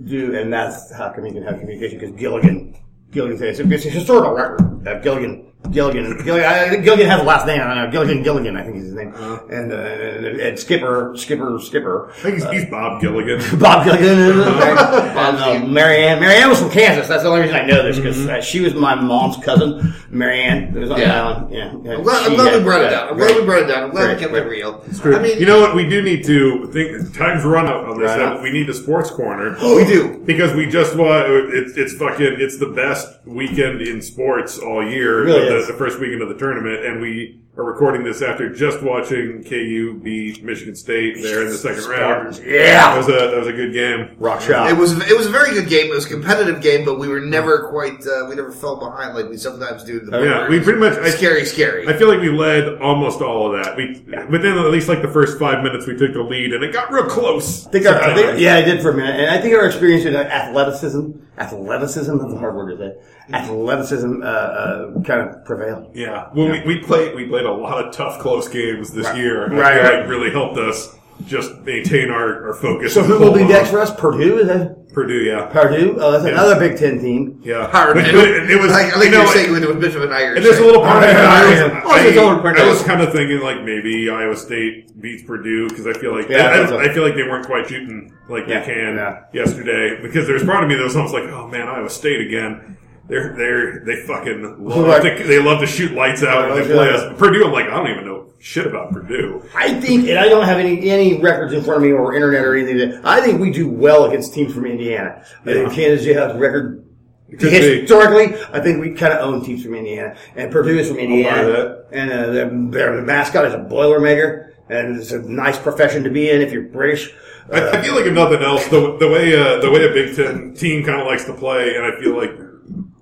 do, 0.04 0.36
and 0.36 0.52
that's 0.52 0.94
how 0.94 1.12
come 1.12 1.26
you 1.26 1.34
can 1.34 1.44
have 1.44 1.60
communication 1.60 2.00
because 2.00 2.16
Gilligan. 2.16 2.78
Gilligan 3.12 3.38
said 3.38 3.72
it's 3.72 3.86
a, 3.86 3.90
historical 3.90 4.34
record. 4.34 4.86
Uh, 4.86 5.00
Gilligan, 5.00 5.54
Gilligan, 5.72 6.24
Gilligan, 6.24 6.46
I 6.46 6.76
Gilligan 6.78 7.08
has 7.10 7.22
a 7.22 7.24
last 7.24 7.46
name. 7.48 7.62
I 7.62 7.74
don't 7.74 7.76
know. 7.86 7.92
Gilligan, 7.92 8.24
Gilligan, 8.24 8.58
I 8.58 8.64
think 8.64 8.78
is 8.78 8.84
his 8.86 8.94
name. 8.94 9.14
And, 9.16 9.72
uh, 9.72 9.76
and, 9.76 10.26
and 10.40 10.60
Skipper, 10.60 11.14
Skipper, 11.18 11.60
Skipper. 11.62 12.10
I 12.12 12.14
think 12.16 12.36
he's, 12.36 12.50
he's 12.50 12.66
Bob 12.70 13.02
Gilligan. 13.02 13.40
Bob 13.60 13.86
Gilligan. 13.86 14.08
and 14.10 15.38
uh, 15.38 15.66
Mary 15.68 16.06
Ann. 16.06 16.20
Marianne 16.20 16.50
was 16.50 16.60
from 16.60 16.72
Kansas. 16.72 17.08
That's 17.08 17.24
the 17.24 17.30
only 17.30 17.42
reason 17.42 17.56
I 17.56 17.66
know 17.66 17.84
this 17.84 17.98
because 17.98 18.26
uh, 18.28 18.42
she 18.42 18.62
was 18.62 18.74
my 18.74 18.96
mom's 18.96 19.38
cousin, 19.44 19.94
Mary 20.10 20.42
Ann. 20.42 20.74
Was 20.74 20.92
on 20.92 21.00
the 21.00 21.06
Yeah. 21.06 21.24
island. 21.24 21.54
Yeah. 21.54 21.72
I'm 21.96 22.04
glad, 22.04 22.26
I'm 22.30 22.36
glad 22.36 22.58
we 22.58 22.64
brought 22.64 22.82
it 22.84 22.90
down. 22.90 23.10
I'm 23.10 23.18
glad 23.18 23.36
we 23.36 23.46
brought 23.46 23.64
it 23.64 23.68
down. 23.68 23.84
I'm 23.84 23.90
glad 23.92 24.02
we 24.02 24.08
Great. 24.16 24.20
kept 24.20 24.34
it 24.34 24.50
real. 24.50 24.84
I 25.04 25.20
mean, 25.20 25.40
You 25.40 25.46
know 25.46 25.60
what? 25.62 25.76
We 25.76 25.88
do 25.88 26.02
need 26.02 26.24
to 26.26 26.68
think. 26.72 27.16
Time's 27.16 27.44
run 27.44 27.68
out 27.68 27.86
on 27.86 28.00
this. 28.00 28.10
Right 28.10 28.42
we 28.42 28.52
need 28.52 28.70
a 28.70 28.74
sports 28.74 29.10
corner. 29.10 29.56
Oh, 29.60 29.76
we 29.78 29.86
do. 29.86 30.18
Because 30.26 30.54
we 30.54 30.66
just 30.68 30.96
want 30.96 31.26
it's 31.54 31.78
it's 31.78 31.94
fucking 31.94 32.38
it's 32.40 32.58
the 32.60 32.68
best 32.68 33.08
weekend 33.26 33.82
in 33.82 34.02
sports 34.02 34.60
all 34.60 34.86
year, 34.88 35.24
really 35.26 35.48
the, 35.56 35.66
the 35.72 35.78
first 35.78 36.00
weekend 36.00 36.22
of 36.22 36.30
the 36.30 36.36
tournament, 36.36 36.86
and 36.86 37.02
we 37.02 37.40
are 37.58 37.64
recording 37.64 38.04
this 38.04 38.22
after 38.22 38.54
just 38.54 38.84
watching 38.84 39.44
KU 39.44 40.00
beat 40.04 40.44
Michigan 40.44 40.76
State 40.76 41.22
there 41.22 41.42
in 41.42 41.48
the 41.48 41.58
second 41.58 41.86
round. 41.86 42.38
Yeah. 42.44 42.96
That 42.96 42.98
was 42.98 43.08
a 43.08 43.12
that 43.12 43.38
was 43.38 43.48
a 43.48 43.54
good 43.54 43.72
game. 43.72 44.16
Rock 44.20 44.42
Chalk. 44.42 44.70
It 44.70 44.78
was 44.78 44.92
it 45.10 45.16
was 45.16 45.28
a 45.28 45.30
very 45.30 45.54
good 45.54 45.70
game. 45.70 45.88
It 45.88 45.96
was 45.96 46.06
a 46.06 46.10
competitive 46.10 46.62
game, 46.62 46.84
but 46.84 47.00
we 47.00 47.08
were 47.08 47.22
never 47.22 47.70
quite 47.70 48.06
uh, 48.06 48.26
we 48.28 48.36
never 48.36 48.52
fell 48.52 48.76
behind 48.76 49.16
like 49.16 49.30
we 49.30 49.38
sometimes 49.38 49.84
do. 49.84 50.02
The 50.02 50.20
Yeah, 50.22 50.50
we 50.50 50.60
pretty 50.60 50.80
much. 50.80 50.98
I, 50.98 51.10
scary, 51.12 51.46
scary. 51.46 51.88
I 51.88 51.94
feel 51.98 52.10
like 52.10 52.20
we 52.20 52.30
led 52.30 52.82
almost 52.82 53.22
all 53.22 53.54
of 53.56 53.64
that. 53.64 53.78
We 53.78 54.02
within 54.30 54.58
at 54.58 54.72
least 54.72 54.90
like 54.90 55.02
the 55.02 55.12
first 55.12 55.40
five 55.40 55.64
minutes, 55.64 55.88
we 55.88 55.96
took 55.96 56.14
the 56.14 56.24
lead, 56.24 56.54
and 56.54 56.64
it 56.64 56.74
got 56.74 56.92
real 56.92 57.06
close. 57.06 57.68
I 57.68 57.72
think 57.72 57.86
our, 57.86 58.02
I 58.02 58.14
think, 58.14 58.40
yeah, 58.40 58.56
I 58.56 58.62
did 58.62 58.82
for 58.82 58.92
a 58.92 58.94
minute, 58.94 59.20
and 59.20 59.30
I 59.30 59.42
think 59.42 59.56
our 59.56 59.66
experience 59.66 60.06
in 60.06 60.16
athleticism, 60.16 61.12
athleticism, 61.38 62.18
that's 62.18 62.34
a 62.34 62.38
hard 62.38 62.56
word 62.56 62.78
to 62.78 62.78
say. 62.78 63.12
Athleticism 63.34 64.22
uh, 64.22 64.26
uh, 64.26 65.02
kind 65.02 65.30
of 65.30 65.46
prevailed. 65.46 65.96
Yeah, 65.96 66.30
well, 66.36 66.52
we, 66.52 66.62
we 66.64 66.80
played 66.80 67.16
we 67.16 67.28
played 67.28 67.45
a 67.46 67.52
lot 67.52 67.86
of 67.86 67.94
tough, 67.94 68.20
close 68.20 68.48
games 68.48 68.92
this 68.92 69.16
year. 69.16 69.48
Right, 69.50 69.82
right. 69.82 70.00
like 70.02 70.10
really 70.10 70.32
helped 70.32 70.58
us 70.58 70.96
just 71.26 71.62
maintain 71.62 72.10
our, 72.12 72.48
our 72.50 72.54
focus. 72.56 72.94
So 72.94 73.02
who 73.02 73.14
will 73.14 73.32
be 73.32 73.40
hold 73.40 73.42
on. 73.44 73.48
next 73.50 73.70
for 73.70 73.80
us? 73.80 73.90
Purdue? 73.96 74.40
Is 74.40 74.48
that 74.48 74.90
Purdue, 74.94 75.24
yeah, 75.24 75.46
Purdue? 75.48 75.98
Oh, 76.00 76.12
that's 76.12 76.26
another 76.26 76.58
Big 76.60 76.78
Ten 76.78 77.00
team. 77.00 77.42
yeah. 77.44 77.68
Hard. 77.72 77.98
It, 77.98 78.14
it, 78.16 78.52
it 78.52 78.62
was. 78.62 78.72
I, 78.72 78.88
I 78.88 78.92
think 78.92 79.06
you 79.06 79.12
know, 79.12 79.18
you're 79.18 79.26
like- 79.26 79.34
saying 79.36 79.56
it 79.64 79.68
was 79.68 79.78
Bishop 79.78 80.04
and 80.04 80.14
Irish. 80.14 80.38
And 80.38 80.46
there's 80.46 80.58
oh, 80.60 80.64
a 80.64 80.66
little 80.66 80.82
part 80.82 81.04
of 81.04 81.10
it. 81.10 81.16
I 81.16 81.50
was. 81.50 81.84
I, 81.86 82.06
it's 82.08 82.18
over 82.18 82.42
Purdue. 82.42 82.62
I 82.62 82.68
was 82.70 82.84
kind 82.84 83.02
of 83.02 83.12
thinking 83.14 83.40
like 83.40 83.64
maybe 83.64 84.10
Iowa 84.10 84.36
State 84.36 85.00
beats 85.02 85.24
Purdue 85.24 85.70
because 85.70 85.88
I 85.88 85.94
feel 85.94 86.14
like 86.18 86.30
Yeah, 86.30 86.48
I, 86.50 86.58
that's 86.60 86.72
a- 86.74 86.78
I 86.78 86.94
feel 86.94 87.04
like 87.04 87.16
they 87.16 87.24
weren't 87.24 87.46
quite 87.46 87.68
shooting 87.68 88.14
like 88.30 88.48
Yeah, 88.48 88.60
they 88.60 88.66
can 88.66 88.96
yeah. 88.96 89.24
yesterday 89.34 90.02
because 90.02 90.28
there's 90.28 90.44
part 90.44 90.64
of 90.64 90.70
me 90.70 90.76
that 90.76 90.84
was 90.84 90.96
almost 90.96 91.14
like, 91.14 91.24
oh 91.26 91.48
man, 91.48 91.68
Iowa 91.70 91.90
State 91.90 92.20
again. 92.22 92.78
They're 93.08 93.36
they're 93.36 93.86
they 93.86 93.98
fucking 94.08 94.66
love 94.66 94.86
Right. 94.88 95.18
to, 95.18 95.24
they 95.24 95.40
love 95.40 95.60
to 95.62 95.68
shoot 95.68 95.92
lights 95.94 96.24
out 96.24 96.50
when 96.50 96.60
they 96.62 96.74
play 96.74 96.90
us. 96.90 97.18
Purdue, 97.20 97.46
I'm 97.46 97.52
like, 97.52 97.66
I 97.68 97.78
don't 97.78 97.90
even 97.90 98.06
know 98.06 98.26
shit 98.40 98.66
about 98.66 98.92
Purdue. 98.92 99.44
I 99.56 99.80
think, 99.80 100.08
and 100.08 100.18
I 100.18 100.28
don't 100.28 100.46
have 100.46 100.58
any 100.58 100.90
any 100.90 101.22
records 101.22 101.54
in 101.54 101.64
front 101.64 101.78
of 101.78 101.84
me 101.84 101.92
or 101.94 102.16
internet 102.16 102.44
or 102.44 102.56
anything. 102.56 102.78
That 102.78 103.06
I 103.06 103.22
think 103.22 103.40
we 103.40 103.52
do 103.52 103.70
well 103.70 104.06
against 104.06 104.34
teams 104.34 104.54
from 104.54 104.66
Indiana. 104.66 105.24
I 105.44 105.54
think 105.54 105.74
Kansas 105.74 106.06
has 106.08 106.36
a 106.36 106.38
record. 106.38 106.82
Be. 107.30 107.50
Historically, 107.50 108.36
I 108.54 108.60
think 108.62 108.80
we 108.82 108.92
kind 108.94 109.12
of 109.14 109.20
own 109.22 109.44
teams 109.44 109.64
from 109.64 109.74
Indiana, 109.76 110.16
and 110.36 110.52
Purdue 110.52 110.78
is 110.78 110.88
from 110.88 110.98
Indiana, 111.00 111.84
and 111.92 112.12
uh, 112.12 112.28
their, 112.28 112.50
their 112.70 113.02
mascot 113.02 113.46
is 113.46 113.54
a 113.54 113.58
Boilermaker, 113.58 114.52
and 114.70 114.96
it's 114.98 115.12
a 115.12 115.20
nice 115.20 115.58
profession 115.58 116.04
to 116.04 116.10
be 116.12 116.30
in 116.30 116.42
if 116.42 116.52
you're 116.54 116.64
British. 116.64 117.12
I, 117.52 117.70
I 117.72 117.82
feel 117.82 117.96
like 117.96 118.06
if 118.06 118.14
nothing 118.14 118.42
else, 118.44 118.68
the 118.68 118.98
the 119.00 119.08
way 119.10 119.36
uh, 119.36 119.60
the 119.60 119.72
way 119.72 119.86
a 119.86 119.94
Big 119.94 120.16
Ten 120.16 120.54
team 120.54 120.84
kind 120.86 121.02
of 121.02 121.08
likes 121.08 121.26
to 121.26 121.34
play, 121.34 121.76
and 121.76 121.84
I 121.86 122.00
feel 122.00 122.16
like 122.16 122.30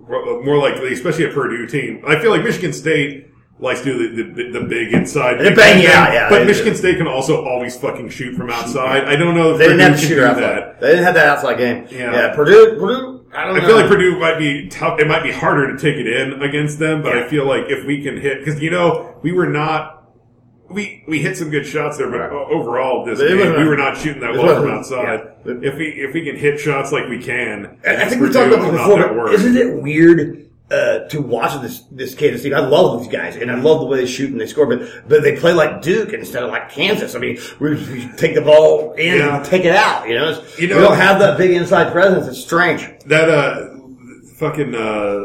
Uh, 0.08 0.42
more 0.44 0.58
likely, 0.58 0.94
especially 0.94 1.26
a 1.26 1.30
Purdue 1.30 1.66
team, 1.68 2.04
I 2.06 2.20
feel 2.20 2.32
like 2.32 2.44
Michigan 2.44 2.74
State 2.74 3.30
likes 3.60 3.82
to 3.82 3.86
do 3.86 4.16
the, 4.16 4.44
the, 4.44 4.60
the 4.60 4.66
big 4.66 4.94
inside. 4.94 5.38
Big 5.40 5.56
bang 5.56 5.76
thing, 5.76 5.84
you 5.84 5.88
yeah, 5.90 6.28
But 6.30 6.46
Michigan 6.46 6.74
do. 6.74 6.78
State 6.80 6.98
can 6.98 7.08
also 7.08 7.46
always 7.46 7.78
fucking 7.78 8.10
shoot 8.10 8.36
from 8.36 8.50
outside. 8.50 9.06
I 9.06 9.16
don't 9.16 9.36
know 9.36 9.52
if 9.54 9.60
They 9.60 9.68
Purdue 9.68 9.78
didn't 9.78 10.00
have 10.00 10.08
do 10.10 10.24
outside. 10.26 10.42
that. 10.42 10.82
They 10.82 10.88
didn't 10.90 11.04
have 11.06 11.14
that 11.16 11.28
outside 11.28 11.58
game. 11.58 11.88
Yeah. 11.90 12.34
Purdue, 12.36 12.78
Purdue. 12.78 13.26
I 13.36 13.48
don't 13.48 13.58
I 13.60 13.66
feel 13.66 13.76
like 13.78 13.88
Purdue 13.88 14.20
might 14.20 14.38
be 14.38 14.68
tough. 14.68 15.00
It 15.00 15.08
might 15.08 15.24
be 15.24 15.32
harder 15.32 15.72
to 15.76 15.78
take 15.82 15.96
it 15.96 16.08
in 16.08 16.42
against 16.44 16.78
them, 16.80 17.02
but 17.02 17.18
I 17.18 17.28
feel 17.28 17.48
like 17.48 17.66
if 17.68 17.86
we 17.86 18.04
can 18.04 18.20
hit, 18.20 18.44
because 18.44 18.62
you 18.62 18.70
know 18.70 19.16
we 19.24 19.32
were 19.32 19.48
not. 19.48 20.03
We, 20.74 21.04
we 21.08 21.20
hit 21.22 21.38
some 21.38 21.50
good 21.50 21.66
shots 21.66 21.98
there, 21.98 22.10
but 22.10 22.20
Right. 22.20 22.32
overall 22.32 23.06
this 23.06 23.20
game, 23.20 23.38
we 23.38 23.64
were 23.66 23.78
not 23.78 23.98
shooting 23.98 24.22
that 24.22 24.34
well 24.34 24.62
from 24.62 24.72
outside. 24.72 25.28
yeah. 25.46 25.54
If 25.62 25.78
we 25.78 25.88
if 25.88 26.14
we 26.14 26.24
can 26.26 26.36
hit 26.36 26.60
shots 26.60 26.92
like 26.92 27.08
we 27.08 27.22
can, 27.22 27.78
I 27.86 28.04
I 28.04 28.06
think 28.10 28.22
we 28.22 28.30
talked 28.32 28.52
about 28.54 28.72
this 28.72 28.82
before, 28.82 29.32
isn't 29.32 29.58
it 29.58 29.82
weird 29.82 30.50
uh, 30.72 31.00
to 31.10 31.22
watch 31.22 31.62
this 31.62 31.82
this 31.92 32.16
Kansas 32.16 32.42
team? 32.44 32.54
I 32.54 32.60
love 32.62 33.02
these 33.02 33.12
guys, 33.12 33.36
and 33.36 33.52
I 33.52 33.56
love 33.60 33.80
the 33.82 33.86
way 33.86 33.98
they 34.00 34.06
shoot 34.08 34.32
and 34.32 34.40
they 34.42 34.48
score, 34.48 34.66
but 34.66 34.82
but 35.08 35.22
they 35.22 35.36
play 35.36 35.54
like 35.54 35.82
Duke 35.82 36.14
instead 36.14 36.44
of 36.44 36.50
like 36.50 36.70
Kansas. 36.70 37.14
I 37.16 37.20
mean, 37.20 37.38
we, 37.60 37.76
we 37.76 38.10
take 38.18 38.34
the 38.36 38.42
ball 38.42 38.94
in 38.94 39.18
Yeah. 39.20 39.36
and 39.38 39.46
take 39.46 39.66
it 39.66 39.76
out. 39.76 40.08
You 40.08 40.16
know, 40.16 40.30
It's- 40.32 40.60
You 40.60 40.68
know- 40.70 40.78
we 40.78 40.82
don't 40.84 40.98
have 40.98 41.20
that 41.20 41.38
big 41.38 41.52
inside 41.52 41.92
presence. 41.92 42.28
It's 42.28 42.40
strange. 42.40 42.90
that 43.08 43.30
uh 43.30 43.70
fucking 44.38 44.74
uh 44.74 45.24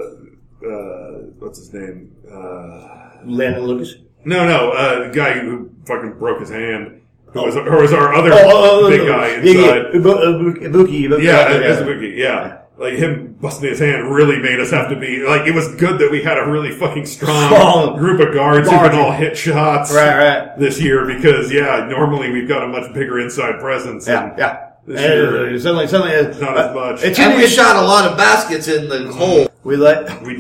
uh 0.66 1.18
what's 1.38 1.58
his 1.58 1.72
name 1.72 2.12
uh 2.30 3.22
Landon 3.24 3.64
Lucas. 3.64 3.94
No 4.24 4.46
no 4.46 4.70
uh 4.72 5.08
the 5.08 5.14
guy 5.14 5.38
who 5.38 5.70
fucking 5.86 6.18
broke 6.18 6.40
his 6.40 6.50
hand 6.50 7.00
who 7.32 7.42
was, 7.44 7.56
or 7.56 7.80
was 7.82 7.92
our 7.92 8.14
other 8.14 8.30
Oh, 8.32 8.88
big 8.88 9.06
guy 9.06 9.28
yeah, 9.28 9.42
yeah. 9.42 9.50
inside 9.50 9.92
Ibu- 9.92 10.24
Ibu- 10.24 10.56
Ibuki, 10.62 11.02
Ibuki, 11.08 11.22
yeah, 11.22 11.58
yeah. 11.58 11.80
Ibuki, 11.80 12.16
yeah. 12.16 12.54
Like 12.78 12.94
him 12.94 13.36
busting 13.40 13.68
his 13.68 13.80
hand 13.80 14.08
really 14.14 14.38
made 14.38 14.60
us 14.60 14.70
have 14.70 14.88
to 14.90 14.96
be 14.98 15.24
like 15.26 15.46
it 15.46 15.54
was 15.54 15.74
good 15.74 15.98
that 16.00 16.10
we 16.10 16.22
had 16.22 16.38
a 16.38 16.46
really 16.48 16.70
fucking 16.70 17.06
strong 17.06 17.48
Strong 17.52 17.98
group 17.98 18.20
of 18.20 18.32
guards 18.32 18.68
who 18.68 18.76
guards. 18.76 18.90
can 18.94 18.98
all 19.04 19.10
hit 19.12 19.36
shots 19.36 19.92
Right, 19.92 20.16
right. 20.16 20.58
this 20.58 20.80
year 20.80 21.04
because 21.04 21.52
yeah 21.52 21.86
normally 21.90 22.30
we've 22.30 22.48
got 22.48 22.62
a 22.62 22.68
much 22.68 22.92
bigger 22.94 23.18
inside 23.18 23.58
presence 23.60 24.06
Yeah, 24.06 24.28
and 24.30 24.38
yeah. 24.38 24.64
This 24.86 25.00
And 25.02 25.12
year, 25.12 25.54
uh, 25.54 25.58
suddenly, 25.58 25.86
suddenly, 25.86 26.14
uh, 26.16 26.38
not 26.38 26.56
as 26.56 26.74
much. 26.74 27.02
It's 27.04 27.18
and 27.18 27.36
we 27.36 27.46
shot 27.46 27.76
a 27.76 27.82
lot 27.82 28.10
of 28.10 28.16
baskets 28.16 28.68
in 28.68 28.88
the 28.88 29.12
hole. 29.12 29.48
we 29.62 29.76
let 29.76 30.22
we 30.22 30.36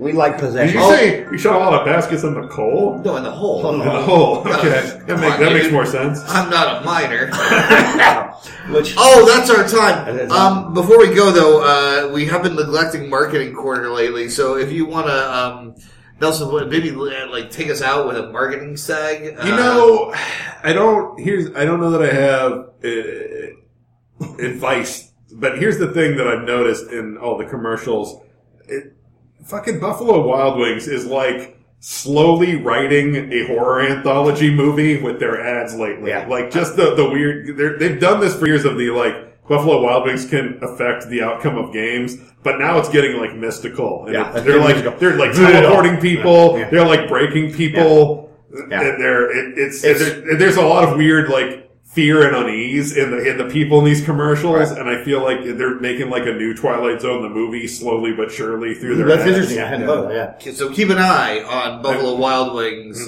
we 0.00 0.12
like 0.12 0.32
did 0.38 0.40
possession. 0.40 0.80
you 0.80 0.84
say 0.96 1.26
we 1.28 1.38
shot 1.38 1.60
all 1.60 1.72
the 1.72 1.84
baskets 1.84 2.22
in 2.24 2.34
the 2.34 2.46
coal 2.48 2.98
No, 3.04 3.16
in 3.16 3.22
the 3.24 3.30
hole. 3.30 3.64
Oh. 3.64 3.72
In 3.74 3.78
the 3.80 4.02
hole. 4.02 4.38
Okay. 4.38 4.68
That, 5.06 5.20
make, 5.20 5.32
on, 5.34 5.40
that 5.40 5.52
makes 5.52 5.70
more 5.70 5.84
sense. 5.86 6.20
I'm 6.28 6.48
not 6.50 6.82
a 6.82 6.84
miner. 6.84 7.26
Which, 8.74 8.94
Oh, 8.96 9.26
that's 9.26 9.50
our 9.50 9.64
That 9.64 10.04
time. 10.06 10.18
is- 10.18 10.30
Um, 10.32 10.72
before 10.74 10.98
we 10.98 11.14
go 11.14 11.30
though, 11.30 11.60
uh, 11.62 12.12
we 12.12 12.24
have 12.26 12.42
been 12.42 12.56
neglecting 12.56 13.08
marketing 13.10 13.54
corner 13.54 13.90
lately. 13.90 14.28
So 14.30 14.56
if 14.56 14.72
you 14.72 14.86
want 14.86 15.06
to, 15.08 15.36
um, 15.38 15.74
Nelson, 16.20 16.50
what- 16.52 16.68
maybe 16.68 16.90
uh, 16.90 17.30
like 17.30 17.50
take 17.50 17.68
us 17.70 17.82
out 17.82 18.06
with 18.06 18.16
a 18.16 18.30
marketing 18.30 18.76
sag. 18.76 19.22
You 19.24 19.36
Uh, 19.38 19.56
know, 19.56 20.14
I 20.62 20.72
don't. 20.72 21.18
Here's. 21.20 21.54
I 21.56 21.64
don't 21.64 21.80
know 21.80 21.90
that 21.90 22.02
I 22.02 22.12
have 22.14 22.52
uh, 22.84 24.42
advice, 24.44 25.12
but 25.32 25.58
here's 25.58 25.78
the 25.78 25.92
thing 25.92 26.16
that 26.16 26.26
I've 26.26 26.44
noticed 26.44 26.90
in 26.90 27.16
all 27.18 27.36
the 27.38 27.46
commercials. 27.46 28.20
It, 28.68 28.96
fucking 29.44 29.80
Buffalo 29.80 30.26
Wild 30.26 30.58
Wings 30.58 30.86
is 30.88 31.06
like 31.06 31.56
slowly 31.80 32.56
writing 32.56 33.32
a 33.32 33.46
horror 33.46 33.80
anthology 33.82 34.50
movie 34.54 35.00
with 35.00 35.18
their 35.18 35.40
ads 35.40 35.74
lately. 35.74 36.10
Yeah. 36.10 36.26
Like 36.26 36.50
just 36.50 36.76
the 36.76 36.94
the 36.94 37.08
weird. 37.08 37.56
they're- 37.56 37.78
They've 37.78 37.98
done 38.00 38.20
this 38.20 38.36
for 38.38 38.46
years. 38.46 38.64
Of 38.64 38.76
the 38.78 38.90
like. 38.90 39.26
Buffalo 39.48 39.82
Wild 39.82 40.04
Wings 40.04 40.26
can 40.30 40.60
affect 40.62 41.08
the 41.08 41.22
outcome 41.22 41.58
of 41.58 41.72
games, 41.72 42.16
but 42.44 42.60
now 42.60 42.78
it's 42.78 42.88
getting 42.88 43.16
like 43.16 43.34
mystical. 43.34 44.04
And 44.04 44.14
Yeah, 44.14 44.36
it- 44.36 44.44
they're 44.44 44.60
like 44.60 44.76
mystical. 44.76 44.98
they're 45.00 45.16
like 45.16 45.32
teleporting 45.32 45.96
people. 46.00 46.56
Yeah. 46.56 46.70
They're 46.70 46.86
like 46.86 47.08
breaking 47.08 47.54
people. 47.54 48.30
Yeah. 48.70 48.80
And 48.80 49.02
there, 49.02 49.28
it, 49.36 49.58
it's, 49.58 49.82
It's- 49.82 49.98
there- 50.22 50.36
there's 50.36 50.56
a 50.56 50.62
lot 50.62 50.88
of 50.88 50.96
weird 50.96 51.30
like 51.30 51.68
fear 51.92 52.24
and 52.26 52.36
unease 52.36 52.96
in 52.96 53.10
the 53.10 53.28
in 53.28 53.36
the 53.36 53.46
people 53.46 53.80
in 53.80 53.84
these 53.84 54.04
commercials, 54.04 54.70
and 54.70 54.88
I 54.88 55.02
feel 55.04 55.22
like 55.22 55.42
they're 55.42 55.80
making 55.80 56.08
like 56.08 56.22
a 56.24 56.32
new 56.32 56.54
Twilight 56.54 57.00
Zone, 57.00 57.22
the 57.22 57.28
movie, 57.28 57.66
slowly 57.66 58.12
but 58.12 58.30
surely 58.30 58.74
through 58.74 58.94
their. 58.96 59.06
that's 59.06 59.22
ads. 59.22 59.30
interesting. 59.32 59.60
I 59.60 59.66
hadn't 59.66 59.86
thought 59.88 60.04
of 60.04 60.10
that. 60.10 60.46
Yeah. 60.46 60.52
So 60.52 60.72
keep 60.72 60.88
an 60.90 60.98
eye 60.98 61.42
on 61.42 61.82
Buffalo 61.82 62.14
Wild 62.16 62.54
Wings. 62.54 63.00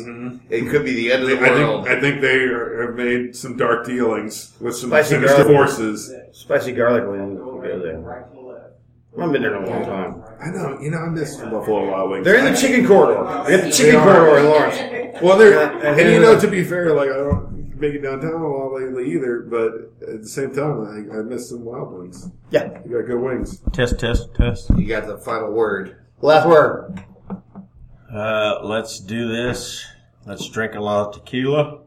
It 0.50 0.68
could 0.68 0.84
be 0.84 0.94
the 0.94 1.12
end 1.12 1.22
of 1.22 1.28
the 1.28 1.36
Mm-hmm. 1.36 1.44
I 1.44 1.50
world. 1.64 1.84
think 1.86 1.96
I 1.96 2.00
think 2.00 2.20
they 2.20 2.38
are, 2.44 2.86
have 2.88 2.94
made 2.96 3.36
some 3.36 3.56
dark 3.56 3.86
dealings 3.86 4.52
with 4.60 4.76
some 4.76 4.90
Spicy 4.90 5.10
sinister 5.10 5.44
garlic. 5.44 5.56
forces. 5.56 6.12
Spicy 6.32 6.72
garlic 6.72 7.04
wings. 7.06 7.38
would 7.40 7.62
go 7.62 7.78
there. 7.78 8.28
I 9.16 9.20
haven't 9.20 9.32
been 9.34 9.42
there 9.42 9.56
in 9.56 9.64
a 9.64 9.70
long 9.70 9.84
time. 9.84 10.22
I 10.40 10.48
know, 10.50 10.80
you 10.80 10.90
know, 10.90 10.96
I 10.98 11.08
miss 11.10 11.36
Buffalo 11.36 11.90
Wild 11.90 12.10
Wings. 12.10 12.24
They're 12.24 12.38
in 12.44 12.52
the 12.52 12.58
chicken 12.58 12.86
corridor. 12.86 13.44
They 13.46 13.52
have 13.58 13.64
the 13.66 13.70
chicken 13.70 13.96
are. 13.96 14.04
corridor 14.04 14.38
in 14.38 14.44
Lawrence. 14.46 15.22
Well, 15.22 15.36
they're 15.38 15.52
Yeah, 15.52 15.90
and 15.90 16.00
and 16.00 16.10
you 16.10 16.18
know, 16.20 16.38
to 16.40 16.48
be 16.48 16.64
fair, 16.64 16.94
like 16.94 17.10
I 17.10 17.16
don't 17.16 17.61
make 17.82 17.94
it 17.94 18.02
downtown 18.02 18.40
a 18.40 18.48
lot 18.48 18.72
lately 18.72 19.12
either, 19.12 19.40
but 19.40 20.08
at 20.08 20.22
the 20.22 20.28
same 20.28 20.54
time, 20.54 20.82
I, 20.86 21.18
I 21.18 21.22
miss 21.22 21.48
some 21.50 21.64
Wild 21.64 21.92
Wings. 21.92 22.30
Yeah. 22.50 22.78
You 22.86 22.98
got 22.98 23.06
good 23.06 23.20
wings. 23.20 23.60
Test, 23.72 23.98
test, 23.98 24.34
test. 24.34 24.70
you 24.76 24.86
got 24.86 25.06
the 25.06 25.18
final 25.18 25.50
word. 25.50 25.96
Last 26.20 26.46
word. 26.46 27.02
Uh, 28.10 28.60
let's 28.62 29.00
do 29.00 29.28
this. 29.28 29.84
Let's 30.24 30.48
drink 30.48 30.74
a 30.74 30.80
lot 30.80 31.08
of 31.08 31.14
tequila. 31.14 31.80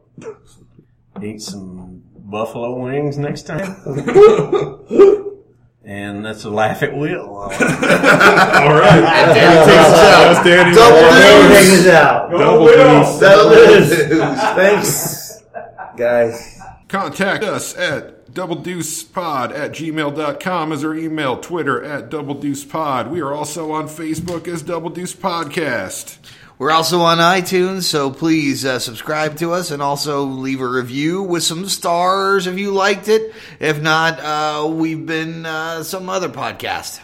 Eat 1.22 1.40
some 1.40 2.02
buffalo 2.14 2.78
wings 2.78 3.16
next 3.16 3.44
time. 3.44 3.76
and 5.82 6.22
that's 6.24 6.44
a 6.44 6.50
laugh 6.50 6.82
at 6.82 6.94
Will. 6.94 7.36
All 7.36 7.48
right, 7.48 7.60
That's 9.00 10.44
Danny. 10.44 10.74
Double 10.74 11.00
Moore. 11.00 11.10
deuce. 11.12 11.70
Take 11.70 11.80
us 11.80 11.86
out. 11.86 12.30
Double 12.30 12.66
deuce. 12.66 13.18
That'll. 13.20 14.56
Thanks, 14.56 15.25
guys. 15.96 16.60
Contact 16.88 17.42
us 17.42 17.76
at 17.76 18.26
doubledeucepod 18.32 19.52
at 19.52 19.72
gmail.com 19.72 20.72
as 20.72 20.84
our 20.84 20.94
email, 20.94 21.38
Twitter 21.38 21.82
at 21.82 22.10
doubledeucepod. 22.10 23.10
We 23.10 23.20
are 23.20 23.32
also 23.32 23.72
on 23.72 23.88
Facebook 23.88 24.46
as 24.46 24.62
Double 24.62 24.90
Deuce 24.90 25.14
Podcast. 25.14 26.18
We're 26.58 26.70
also 26.70 27.00
on 27.00 27.18
iTunes, 27.18 27.82
so 27.82 28.10
please 28.10 28.64
uh, 28.64 28.78
subscribe 28.78 29.36
to 29.38 29.52
us 29.52 29.70
and 29.70 29.82
also 29.82 30.24
leave 30.24 30.62
a 30.62 30.66
review 30.66 31.22
with 31.22 31.42
some 31.42 31.66
stars 31.66 32.46
if 32.46 32.58
you 32.58 32.70
liked 32.70 33.08
it. 33.08 33.34
If 33.60 33.82
not, 33.82 34.20
uh, 34.20 34.66
we've 34.66 35.04
been 35.04 35.44
uh, 35.44 35.82
some 35.82 36.08
other 36.08 36.30
podcast. 36.30 37.00